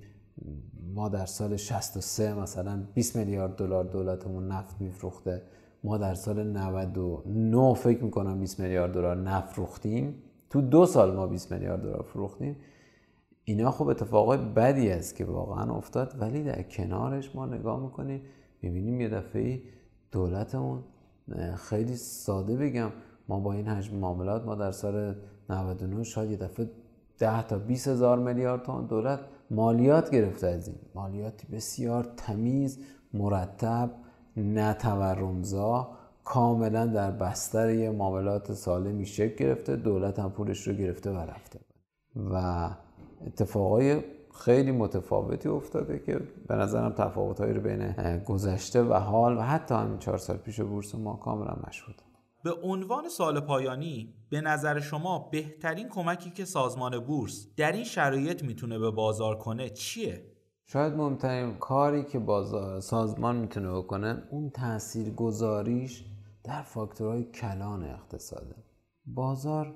ما 0.95 1.09
در 1.09 1.27
سال 1.27 1.57
63 1.57 2.35
مثلا 2.35 2.83
20 2.95 3.17
میلیارد 3.17 3.57
دلار 3.57 3.85
دولتمون 3.85 4.49
نفت 4.49 4.81
میفروخته. 4.81 5.43
ما 5.85 5.99
در 5.99 6.15
سال 6.15 6.43
99 6.43 7.75
فکر 7.75 8.05
می‌کنم 8.05 8.41
20 8.41 8.61
میلیارد 8.61 8.95
دلار 8.95 9.17
نفروختیم. 9.17 10.23
تو 10.51 10.61
دو 10.61 10.87
سال 10.87 11.17
ما 11.17 11.27
20 11.27 11.53
میلیارد 11.53 11.83
دلار 11.83 12.03
فروختیم. 12.03 12.57
اینا 13.45 13.71
خب 13.71 13.89
اتفاقای 13.89 14.39
بدی 14.39 14.91
است 14.91 15.17
که 15.17 15.25
واقعا 15.25 15.75
افتاد 15.75 16.15
ولی 16.21 16.43
در 16.43 16.63
کنارش 16.63 17.37
ما 17.37 17.47
نگاه 17.47 17.83
می‌کنیم 17.83 18.23
می‌بینیم 18.63 19.01
یه 19.01 19.09
دفعه 19.09 19.63
دولتمون 20.13 20.83
خیلی 21.57 21.97
ساده 21.97 22.57
بگم 22.57 22.91
ما 23.29 23.41
با 23.41 23.53
این 23.53 23.69
حجم 23.69 23.97
معاملات 23.97 24.45
ما 24.45 24.55
در 24.55 24.71
سال 24.71 25.15
99 25.51 26.05
شاید 26.05 26.31
یه 26.31 26.37
دفعه 26.37 26.71
10 27.19 27.43
تا 27.43 27.59
20 27.59 27.89
هزار 27.89 28.19
میلیارد 28.19 28.63
تومان 28.63 28.87
دولت 28.87 29.21
مالیات 29.51 30.11
گرفته 30.11 30.47
از 30.47 30.69
این. 30.69 30.77
مالیاتی 30.95 31.47
بسیار 31.47 32.13
تمیز 32.17 32.79
مرتب 33.15 33.91
نه 34.37 34.75
تورمزا 34.75 35.89
کاملا 36.25 36.87
در 36.87 37.11
بستر 37.11 37.71
یه 37.71 37.91
معاملات 37.91 38.53
سالمی 38.53 39.07
شکل 39.07 39.35
گرفته 39.45 39.77
دولت 39.77 40.19
هم 40.19 40.31
پولش 40.31 40.69
رو 40.69 40.75
گرفته 40.75 41.11
و 41.11 41.17
رفته 41.17 41.61
و 42.17 42.71
اتفاقای 43.27 44.01
خیلی 44.35 44.73
متفاوتی 44.73 45.49
افتاده 45.49 45.99
که 45.99 46.21
به 46.49 46.55
نظرم 46.55 46.93
تفاوتهایی 46.93 47.55
رو 47.55 47.61
بین 47.61 47.95
گذشته 48.19 48.83
و 48.83 48.95
حال 48.95 49.37
و 49.37 49.41
حتی 49.41 49.75
همین 49.75 49.99
چهار 49.99 50.19
سال 50.19 50.37
پیش 50.37 50.61
بورس 50.61 50.95
ما 50.95 51.17
کاملا 51.17 51.57
مشهود 51.69 52.03
به 52.45 52.53
عنوان 52.63 53.09
سال 53.09 53.41
پایانی 53.41 54.15
به 54.31 54.41
نظر 54.41 54.81
شما 54.81 55.29
بهترین 55.33 55.89
کمکی 55.89 56.31
که 56.31 56.45
سازمان 56.45 56.99
بورس 56.99 57.49
در 57.57 57.73
این 57.73 57.85
شرایط 57.85 58.43
می‌تونه 58.43 58.79
به 58.79 58.91
بازار 58.91 59.39
کنه 59.39 59.71
چیه؟ 59.71 60.34
شاید 60.67 60.93
مهمترین 60.93 61.55
کاری 61.55 62.05
که 62.05 62.19
بازار 62.19 62.81
سازمان 62.81 63.37
می‌تونه 63.37 63.73
بکنه 63.73 64.23
اون 64.31 64.51
تأثیر 64.51 65.11
گذاریش 65.11 66.05
در 66.45 66.63
فاکتورهای 66.63 67.25
کلان 67.25 67.85
اقتصاده 67.85 68.55
بازار 69.07 69.75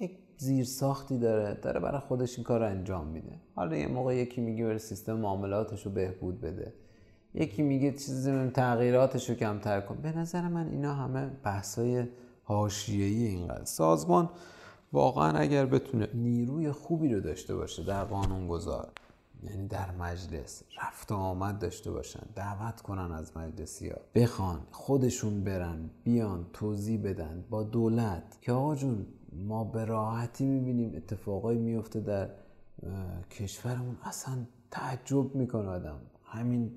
یک 0.00 0.18
زیر 0.36 0.64
ساختی 0.64 1.18
داره 1.18 1.54
داره 1.62 1.80
برای 1.80 2.00
خودش 2.00 2.36
این 2.36 2.44
کار 2.44 2.62
انجام 2.62 3.06
میده. 3.06 3.40
حالا 3.54 3.76
یه 3.76 3.88
موقع 3.88 4.16
یکی 4.16 4.40
میگه 4.40 4.64
بره 4.64 4.78
سیستم 4.78 5.12
معاملاتش 5.12 5.86
رو 5.86 5.92
بهبود 5.92 6.40
بده. 6.40 6.74
یکی 7.34 7.62
میگه 7.62 7.92
چیزی 7.92 8.50
تغییراتش 8.50 9.30
رو 9.30 9.36
کمتر 9.36 9.80
کن. 9.80 9.96
به 10.02 10.18
نظر 10.18 10.48
من 10.48 10.68
اینا 10.68 10.94
همه 10.94 11.30
بحثای 11.44 12.06
حاشیه‌ای 12.44 13.26
اینقدر 13.26 13.64
سازمان 13.64 14.30
واقعا 14.92 15.38
اگر 15.38 15.66
بتونه 15.66 16.08
نیروی 16.14 16.72
خوبی 16.72 17.14
رو 17.14 17.20
داشته 17.20 17.54
باشه 17.54 17.84
در 17.84 18.04
قانون 18.04 18.48
گذار 18.48 18.88
یعنی 19.42 19.68
در 19.68 19.90
مجلس 19.90 20.62
رفت 20.82 21.12
و 21.12 21.14
آمد 21.14 21.58
داشته 21.58 21.90
باشن 21.90 22.22
دعوت 22.34 22.80
کنن 22.80 23.12
از 23.12 23.36
مجلسی 23.36 23.88
ها. 23.88 23.98
بخوان 24.14 24.60
خودشون 24.70 25.44
برن 25.44 25.90
بیان 26.04 26.46
توضیح 26.52 27.02
بدن 27.02 27.44
با 27.50 27.62
دولت 27.62 28.38
که 28.40 28.52
آقا 28.52 28.74
جون 28.74 29.06
ما 29.32 29.64
به 29.64 29.84
راحتی 29.84 30.44
می‌بینیم 30.44 30.92
اتفاقایی 30.96 31.58
میفته 31.58 32.00
در 32.00 32.30
کشورمون. 33.30 33.96
اصلا 34.02 34.34
تعجب 34.70 35.34
می‌کنه 35.34 35.68
آدم. 35.68 36.00
همین 36.24 36.72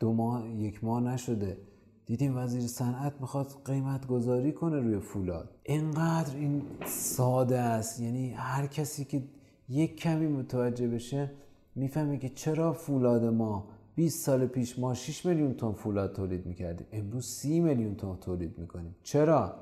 دو 0.00 0.12
ماه 0.12 0.48
یک 0.48 0.84
ماه 0.84 1.00
نشده. 1.00 1.58
دیدیم 2.06 2.36
وزیر 2.36 2.66
صنعت 2.66 3.20
می‌خواد 3.20 3.62
قیمت 3.64 4.06
گذاری 4.06 4.52
کنه 4.52 4.80
روی 4.80 4.98
فولاد. 4.98 5.50
اینقدر 5.62 6.36
این 6.36 6.62
ساده 6.86 7.58
است. 7.58 8.00
یعنی 8.00 8.32
هر 8.32 8.66
کسی 8.66 9.04
که 9.04 9.22
یک 9.68 9.96
کمی 9.96 10.26
متوجه 10.26 10.88
بشه 10.88 11.30
می‌فهمه 11.74 12.18
که 12.18 12.28
چرا 12.28 12.72
فولاد 12.72 13.24
ما 13.24 13.68
20 13.94 14.24
سال 14.24 14.46
پیش 14.46 14.78
ما 14.78 14.94
6 14.94 15.26
میلیون 15.26 15.54
تن 15.54 15.72
فولاد 15.72 16.12
تولید 16.12 16.46
می‌کردیم. 16.46 16.86
امروز 16.92 17.26
30 17.26 17.60
میلیون 17.60 17.94
تن 17.94 18.16
تولید 18.20 18.58
می‌کنیم. 18.58 18.96
چرا؟ 19.02 19.54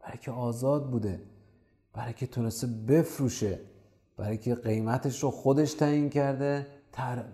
برای 0.00 0.18
که 0.18 0.30
آزاد 0.30 0.90
بوده. 0.90 1.20
برای 1.92 2.12
که 2.12 2.26
تونسته 2.26 2.66
بفروشه. 2.66 3.58
برای 4.16 4.38
که 4.38 4.54
قیمتش 4.54 5.22
رو 5.22 5.30
خودش 5.30 5.74
تعیین 5.74 6.10
کرده 6.10 6.66
تر 6.92 7.24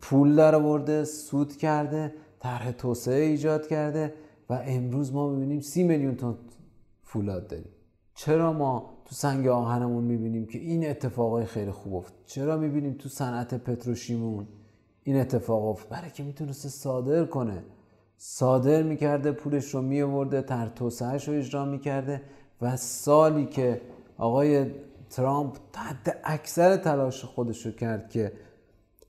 پول 0.00 0.36
در 0.36 0.54
آورده 0.54 1.04
سود 1.04 1.56
کرده 1.56 2.14
طرح 2.38 2.72
توسعه 2.72 3.24
ایجاد 3.24 3.66
کرده 3.66 4.14
و 4.48 4.62
امروز 4.64 5.12
ما 5.12 5.30
می‌بینیم 5.30 5.60
سی 5.60 5.82
میلیون 5.82 6.14
تن 6.16 6.34
فولاد 7.02 7.46
داریم. 7.46 7.68
چرا 8.14 8.52
ما 8.52 8.99
تو 9.10 9.16
سنگ 9.16 9.46
آهنمون 9.48 10.04
می‌بینیم 10.04 10.46
که 10.46 10.58
این 10.58 10.90
اتفاقای 10.90 11.44
خیلی 11.44 11.70
خوب 11.70 11.94
افت 11.94 12.14
چرا 12.26 12.56
می‌بینیم 12.56 12.94
تو 12.98 13.08
صنعت 13.08 13.54
پتروشیمون 13.54 14.46
این 15.02 15.20
اتفاق 15.20 15.64
افت 15.64 15.88
برای 15.88 16.10
که 16.10 16.22
می‌تونسته 16.22 16.68
صادر 16.68 17.24
کنه. 17.24 17.64
صادر 18.16 18.82
می‌کرده 18.82 19.32
پولش 19.32 19.74
رو 19.74 19.82
میورده 19.82 20.42
تر 20.42 20.68
توسعهش 20.68 21.28
رو 21.28 21.34
اجرا 21.34 21.64
می‌کرده 21.64 22.22
و 22.62 22.76
سالی 22.76 23.46
که 23.46 23.80
آقای 24.18 24.70
ترامپ 25.10 25.56
تحت 25.72 26.16
اکثر 26.24 26.76
تلاش 26.76 27.24
خودش 27.24 27.66
رو 27.66 27.72
کرد 27.72 28.10
که 28.10 28.32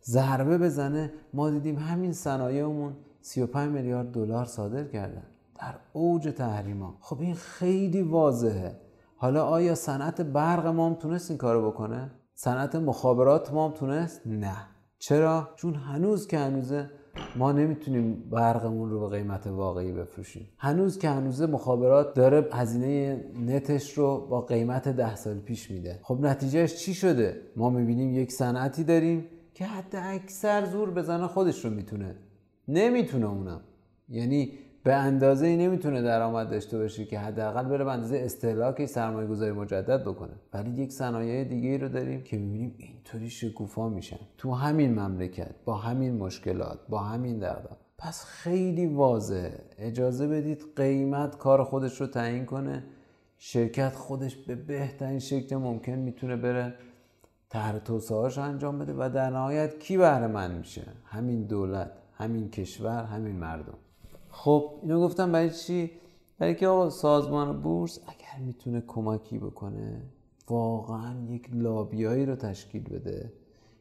ضربه 0.03 0.57
بزنه 0.57 1.13
ما 1.33 1.49
دیدیم 1.49 1.77
همین 1.77 2.13
صنایعمون 2.13 2.95
35 3.21 3.71
میلیارد 3.71 4.11
دلار 4.11 4.45
صادر 4.45 4.83
کردن 4.83 5.23
در 5.59 5.75
اوج 5.93 6.33
تحریما. 6.37 6.97
خب 6.99 7.21
این 7.21 7.33
خیلی 7.35 8.01
واضحه. 8.01 8.90
حالا 9.21 9.45
آیا 9.45 9.75
صنعت 9.75 10.21
برق 10.21 10.67
ما 10.67 10.87
هم 10.87 10.93
تونست 10.93 11.31
این 11.31 11.37
کارو 11.37 11.71
بکنه؟ 11.71 12.11
صنعت 12.33 12.75
مخابرات 12.75 13.53
ما 13.53 13.67
هم 13.67 13.73
تونست؟ 13.73 14.21
نه. 14.25 14.55
چرا؟ 14.99 15.49
چون 15.55 15.73
هنوز 15.73 16.27
که 16.27 16.37
هنوزه 16.37 16.89
ما 17.35 17.51
نمی‌تونیم 17.51 18.29
برقمون 18.29 18.89
رو 18.89 18.99
به 18.99 19.17
قیمت 19.17 19.47
واقعی 19.47 19.91
بفروشیم. 19.91 20.49
هنوز 20.57 20.97
که 20.97 21.09
هنوزه 21.09 21.45
مخابرات 21.45 22.13
داره 22.13 22.47
هزینه 22.51 23.25
نتش 23.45 23.97
رو 23.97 24.27
با 24.29 24.41
قیمت 24.41 24.87
ده 24.87 25.15
سال 25.15 25.39
پیش 25.39 25.71
میده. 25.71 25.99
خب 26.03 26.17
نتیجهش 26.21 26.75
چی 26.75 26.93
شده؟ 26.93 27.41
ما 27.55 27.69
می‌بینیم 27.69 28.13
یک 28.13 28.31
صنعتی 28.31 28.83
داریم 28.83 29.25
که 29.53 29.65
حتی 29.65 29.97
اکثر 29.97 30.65
زور 30.65 30.91
بزنه 30.91 31.27
خودش 31.27 31.65
رو 31.65 31.71
می‌تونه. 31.71 32.15
نمی‌تونه 32.67 33.29
اونم. 33.29 33.61
یعنی 34.09 34.53
به 34.83 34.93
اندازه 34.93 35.45
ای 35.45 35.57
نمی‌تونه 35.57 36.01
درآمد 36.01 36.49
داشته 36.49 36.77
باشه 36.77 37.05
که 37.05 37.19
حداقل 37.19 37.63
بره 37.63 37.83
به 37.83 37.91
اندازه 37.91 38.17
استهلاک 38.17 38.85
سرمایه 38.85 39.27
گذاری 39.27 39.51
مجدد 39.51 40.03
بکنه. 40.03 40.33
ولی 40.53 40.83
یک 40.83 40.91
صنایع 40.91 41.43
دیگه 41.43 41.69
ای 41.69 41.77
رو 41.77 41.89
داریم 41.89 42.23
که 42.23 42.37
می‌بینیم 42.37 42.75
اینطوری 42.77 43.29
شکوفا 43.29 43.89
میشن. 43.89 44.19
تو 44.37 44.51
همین 44.51 44.99
مملکت 44.99 45.55
با 45.65 45.75
همین 45.75 46.17
مشکلات 46.17 46.79
با 46.89 46.99
همین 46.99 47.39
دغدغه. 47.39 47.75
پس 47.97 48.25
خیلی 48.25 48.85
واضحه. 48.85 49.59
اجازه 49.77 50.27
بدید 50.27 50.63
قیمت 50.75 51.37
کار 51.37 51.63
خودش 51.63 52.01
رو 52.01 52.07
تعیین 52.07 52.45
کنه. 52.45 52.83
شرکت 53.37 53.95
خودش 53.95 54.35
به 54.35 54.55
بهترین 54.55 55.19
شکل 55.19 55.55
ممکن 55.55 55.91
می‌تونه 55.91 56.35
بره 56.35 56.73
طرح 57.49 57.79
توسعهاش 57.79 58.37
انجام 58.37 58.79
بده 58.79 58.93
و 58.97 59.09
در 59.13 59.29
نهایت 59.29 59.79
کی 59.79 59.97
بهره 59.97 60.27
من 60.27 60.57
میشه؟ 60.57 60.81
همین 61.05 61.43
دولت 61.43 61.91
همین 62.13 62.49
کشور 62.49 63.03
همین 63.03 63.35
مردم. 63.35 63.77
خب 64.31 64.73
اینو 64.81 65.01
گفتم 65.01 65.31
برای 65.31 65.49
چی؟ 65.49 65.91
برای 66.39 66.55
که 66.55 66.67
آقا 66.67 66.89
سازمان 66.89 67.61
بورس 67.61 67.99
اگر 68.07 68.45
می‌تونه 68.45 68.83
کمکی 68.87 69.37
بکنه 69.37 70.01
واقعا 70.49 71.15
یک 71.29 71.49
لابیایی 71.53 72.25
رو 72.25 72.35
تشکیل 72.35 72.83
بده 72.83 73.33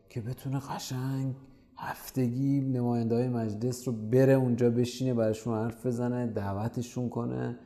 که 0.08 0.20
بتونه 0.20 0.58
قشنگ 0.58 1.34
هفتگی 1.76 2.60
نماینده 2.60 3.14
های 3.14 3.28
مجلس 3.28 3.88
رو 3.88 3.94
بره 3.94 4.32
اونجا 4.32 4.70
بشینه 4.70 5.14
براشون 5.14 5.54
حرف 5.54 5.86
بزنه 5.86 6.26
دعوتشون 6.26 7.08
کنه 7.08 7.58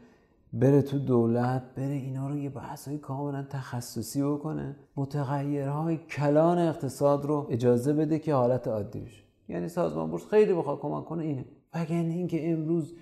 بره 0.53 0.83
تو 0.83 0.99
دولت 0.99 1.63
بره 1.77 1.95
اینا 1.95 2.29
رو 2.29 2.37
یه 2.39 2.51
بحث 2.51 2.89
های 2.89 2.99
کاملا 2.99 3.43
تخصصی 3.43 4.23
بکنه. 4.23 4.77
متغیرهای 4.97 5.97
کلان 5.97 6.59
اقتصاد 6.59 7.25
رو 7.25 7.47
اجازه 7.51 7.93
بده 7.93 8.19
که 8.19 8.35
حالت 8.35 8.69
عادی 8.69 9.01
بشه. 9.01 9.23
یعنی 9.49 9.69
سازمان 9.69 10.11
بورس 10.11 10.27
خیلی 10.27 10.55
بخواد 10.55 10.81
کمک 10.81 11.05
کنه 11.05 11.25
اینه. 11.25 11.45
وگرنه 11.75 12.15
اینکه 12.15 12.53
امروز 12.53 12.95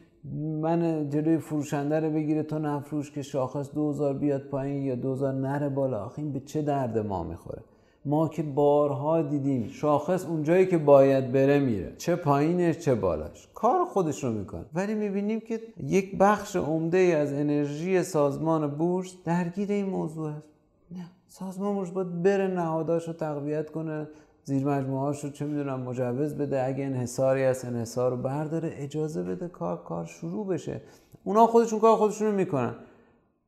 من 0.61 1.11
جلوی 1.11 1.38
فروشنده 1.38 2.00
رو 2.00 2.11
بگیره 2.11 2.42
تو 2.42 2.58
نفروش 2.58 3.11
که 3.11 3.22
شاخص 3.22 3.70
2000 3.74 4.14
بیاد 4.14 4.40
پایین 4.42 4.82
یا 4.82 4.94
2000 4.94 5.32
نره 5.32 5.68
بالا 5.68 6.04
آخه 6.04 6.18
این 6.18 6.32
به 6.32 6.40
چه 6.40 6.62
درد 6.62 6.98
ما 6.98 7.24
می‌خوره؟ 7.24 7.62
ما 8.04 8.28
که 8.28 8.42
بارها 8.42 9.22
دیدیم 9.22 9.68
شاخص 9.68 10.26
اونجایی 10.26 10.66
که 10.66 10.78
باید 10.78 11.32
بره 11.32 11.58
میره 11.61 11.94
چه 11.98 12.16
پایینش 12.16 12.78
چه 12.78 12.94
بالاش. 12.94 13.48
کار 13.54 13.85
خودش 13.85 14.24
رو 14.24 14.32
می‌کنه. 14.32 14.64
ولی 14.74 14.94
می‌بینیم 14.94 15.40
که 15.40 15.61
یک 15.82 16.18
بخش 16.18 16.56
عمده 16.56 16.98
از 16.98 17.32
انرژی 17.32 18.02
سازمان 18.02 18.66
بورس 18.66 19.16
درگیر 19.24 19.72
این 19.72 19.87
موضوع 19.87 20.28
است 20.28 20.48
نه 20.90 21.04
سازمان 21.28 21.74
بورس 21.74 21.90
باید 21.90 22.22
بره 22.22 22.46
نهاداش 22.46 23.08
رو 23.08 23.12
تقویت 23.12 23.70
کنه 23.70 24.08
زیر 24.44 24.66
مجموعه 24.66 25.20
رو 25.22 25.31
چه 25.31 25.46
می‌دونم 25.46 25.81
مجوز 25.81 26.35
بده 26.35 26.64
اگه 26.64 26.85
انحصاری 26.85 27.44
هست 27.44 27.64
انحصار 27.64 28.11
رو 28.11 28.16
برداره 28.16 28.70
اجازه 28.72 29.22
بده 29.22 29.48
کار 29.48 29.83
کار 29.85 30.05
شروع 30.05 30.46
بشه. 30.46 30.81
اونا 31.24 31.46
خودشون 31.46 31.81
کار 31.81 31.96
خودشون 31.96 32.26
رو 32.26 32.35
می‌کنن. 32.35 32.74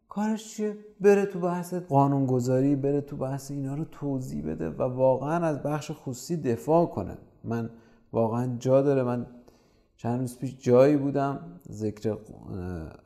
کارش 0.09 0.57
چیه؟ 0.57 0.76
بره 1.00 1.26
تو 1.26 1.40
بحث 1.40 1.74
قانونگذاری 1.74 2.76
بره 2.76 3.00
تو 3.00 3.16
بحث 3.16 3.50
اینا 3.50 3.74
رو 3.74 3.85
توضیح 3.85 4.46
بده 4.46 4.70
و 4.70 4.83
واقعا 4.83 5.46
از 5.46 5.62
بخش 5.62 5.90
خصوصی 5.90 6.37
دفاع 6.37 6.87
کنه. 6.87 7.18
من 7.44 7.70
واقعا 8.12 8.57
جا 8.59 8.83
داره. 8.83 9.02
من 9.02 9.26
چند 9.96 10.20
روز 10.20 10.38
پیش 10.38 10.57
جایی 10.59 10.96
بودم 10.96 11.61
ذکر 11.70 12.16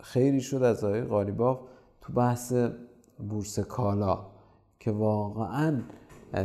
خیری 0.00 0.40
شد 0.40 0.62
از 0.62 0.84
آقای 0.84 1.02
قالیباف 1.02 1.60
تو 2.00 2.12
بحث 2.12 2.52
بورس 3.28 3.58
کالا 3.60 4.26
که 4.80 4.90
واقعا 4.90 5.82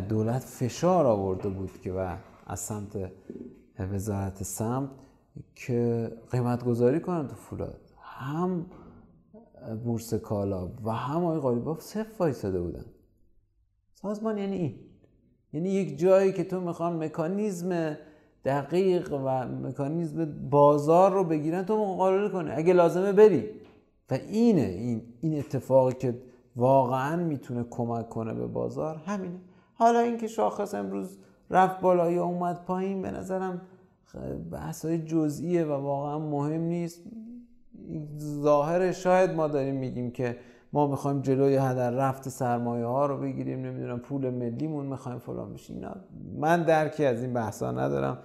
دولت 0.10 0.42
فشار 0.42 1.06
آورده 1.06 1.50
بود 1.50 1.82
که 1.82 1.92
و 1.94 2.16
از 2.48 2.60
سمت 2.60 3.12
وزارت 3.80 4.44
سمت 4.44 4.90
که 5.56 6.12
قیمت 6.32 6.64
گذاری 6.64 7.00
کنن 7.00 7.28
تو 7.28 7.36
فولاد. 7.36 7.82
هم 8.02 8.66
بورس 9.84 10.14
کالا 10.14 10.72
و 10.84 10.92
هم 10.92 11.26
آقای 11.26 11.40
قالیباف 11.40 11.82
صفر 11.82 12.12
وایساده 12.20 12.62
بودن. 12.62 12.86
سازمان 13.94 14.38
یعنی 14.38 14.56
این. 14.56 14.76
یعنی 15.54 15.70
یک 15.70 16.00
جایی 16.00 16.34
که 16.34 16.44
تو 16.44 16.62
می‌خوان 16.62 17.04
مکانیزم 17.04 17.98
دقیق 18.46 19.14
و 19.14 19.48
مکانیزم 19.48 20.50
بازار 20.50 21.12
رو 21.12 21.24
بگیرن 21.24 21.64
تو 21.64 21.78
مقابله 21.78 22.30
کنی. 22.30 22.52
اگه 22.52 22.74
لازمه 22.74 23.12
بری. 23.12 23.50
و 24.12 24.14
اینه 24.14 24.62
این 24.62 25.02
این 25.22 25.40
اتفاقی 25.40 25.94
که 25.94 26.22
واقعا 26.56 27.24
می‌تونه 27.24 27.66
کمک 27.70 28.10
کنه 28.10 28.34
به 28.34 28.48
بازار 28.48 28.96
همینه. 28.96 29.40
حالا 29.84 30.00
اینکه 30.00 30.28
شاخص 30.28 30.74
امروز 30.74 31.18
رفت 31.50 31.82
بالا 31.82 32.12
یا 32.12 32.26
اومد 32.26 32.64
پایین 32.66 33.02
به 33.02 33.12
نظرم 33.12 33.62
بحث 34.52 34.86
های 34.86 35.00
جزئیه 35.00 35.66
و 35.66 35.72
واقعا 35.72 36.20
مهم 36.20 36.62
نیست. 36.62 37.02
ظاهر 38.20 38.92
شاید 38.92 39.32
ما 39.32 39.48
داریم 39.48 39.76
میگیم 39.76 40.12
که 40.12 40.38
ما 40.74 40.88
می‌خوایم 40.88 41.22
جلوی 41.22 41.56
هدر 41.56 41.92
رفت 41.92 42.30
سرمایه 42.30 42.86
ها 42.86 43.06
رو 43.06 43.18
بگیریم 43.18 43.60
نمی‌دونم 43.60 44.00
پول 44.00 44.30
ملیمون 44.30 44.86
می‌خوایم 44.86 45.20
فلان 45.20 45.54
بشیم. 45.54 45.86
من 46.40 46.64
درکی 46.64 47.06
از 47.06 47.22
این 47.22 47.34
بحثا 47.34 47.72
ندارم 47.72 48.18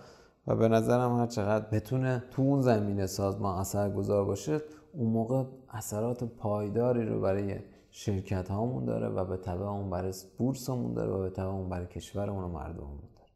و 0.47 0.57
به 0.57 0.69
نظرم 0.69 1.19
هر 1.19 1.27
چقدر 1.27 1.67
بتونه 1.73 2.25
تو 2.31 2.43
اون 2.43 2.61
زمینه 2.61 3.07
سازمان 3.07 3.59
اثر 3.59 3.91
گذار 3.91 4.25
باشه 4.25 4.61
اون 4.93 5.11
موقع 5.11 5.45
اثرات 5.71 6.25
پایداری 6.25 7.07
رو 7.07 7.21
برای 7.21 7.55
شرکت 8.01 8.51
هامون 8.51 8.85
داره 8.85 9.09
و 9.09 9.25
به 9.25 9.37
طبع 9.37 9.63
اون 9.63 9.91
برای 9.91 10.13
بورسمون 10.39 10.95
داره 10.95 11.11
و 11.11 11.23
به 11.23 11.31
طبع 11.31 11.47
اون 11.47 11.69
برای 11.69 11.87
کشورمون 11.87 12.45
و 12.45 12.49
مردممون 12.49 12.97
داره. 12.97 13.27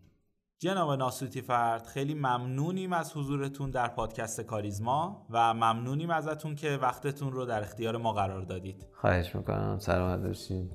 جناب 0.59 0.92
ناسوتی 0.92 1.40
فرد 1.40 1.87
خیلی 1.87 2.14
ممنونیم 2.14 2.92
از 2.92 3.16
حضورتون 3.16 3.70
در 3.70 3.88
پادکست 3.88 4.40
کاریزما 4.40 5.27
و 5.31 5.55
ممنونیم 5.55 6.11
ازتون 6.11 6.55
که 6.55 6.79
وقتتون 6.83 7.33
رو 7.33 7.44
در 7.44 7.62
اختیار 7.62 7.96
ما 7.96 8.12
قرار 8.12 8.42
دادید. 8.42 8.87
خواهش 8.92 9.37
می‌کنم. 9.37 9.79
سلامت 9.79 10.27
باشین. 10.27 10.70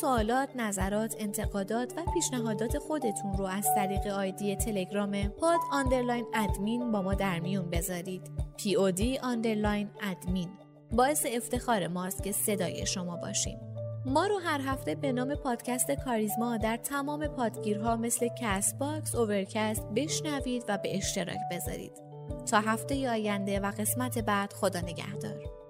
سوالات، 0.00 0.48
نظرات، 0.56 1.16
انتقادات 1.18 1.92
و 1.96 2.12
پیشنهادات 2.14 2.78
خودتون 2.78 3.32
رو 3.38 3.44
از 3.44 3.66
طریق 3.74 4.06
آیدی 4.06 4.56
تلگرام 4.56 5.28
pod 5.28 5.60
underline 5.72 6.26
admin 6.34 6.92
با 6.92 7.02
ما 7.02 7.14
در 7.14 7.40
میون 7.40 7.70
بذارید. 7.70 8.30
POD 8.58 9.02
underline 9.22 9.90
admin. 10.02 10.48
باعث 10.92 11.26
افتخار 11.26 11.86
ماست 11.86 12.22
که 12.22 12.32
صدای 12.32 12.86
شما 12.86 13.16
باشیم. 13.16 13.58
ما 14.06 14.26
رو 14.26 14.38
هر 14.38 14.60
هفته 14.60 14.94
به 14.94 15.12
نام 15.12 15.34
پادکست 15.34 15.90
کاریزما 15.90 16.56
در 16.56 16.76
تمام 16.76 17.26
پادگیرها 17.26 17.96
مثل 17.96 18.28
Castbox، 18.40 19.14
Overcast 19.14 19.86
بشنوید 19.96 20.64
و 20.68 20.78
به 20.78 20.96
اشتراک 20.96 21.38
بذارید. 21.50 21.92
تا 22.50 22.60
هفته 22.60 23.10
آینده 23.10 23.60
و 23.60 23.70
قسمت 23.70 24.18
بعد 24.18 24.52
خدا 24.52 24.80
نگهدار. 24.80 25.61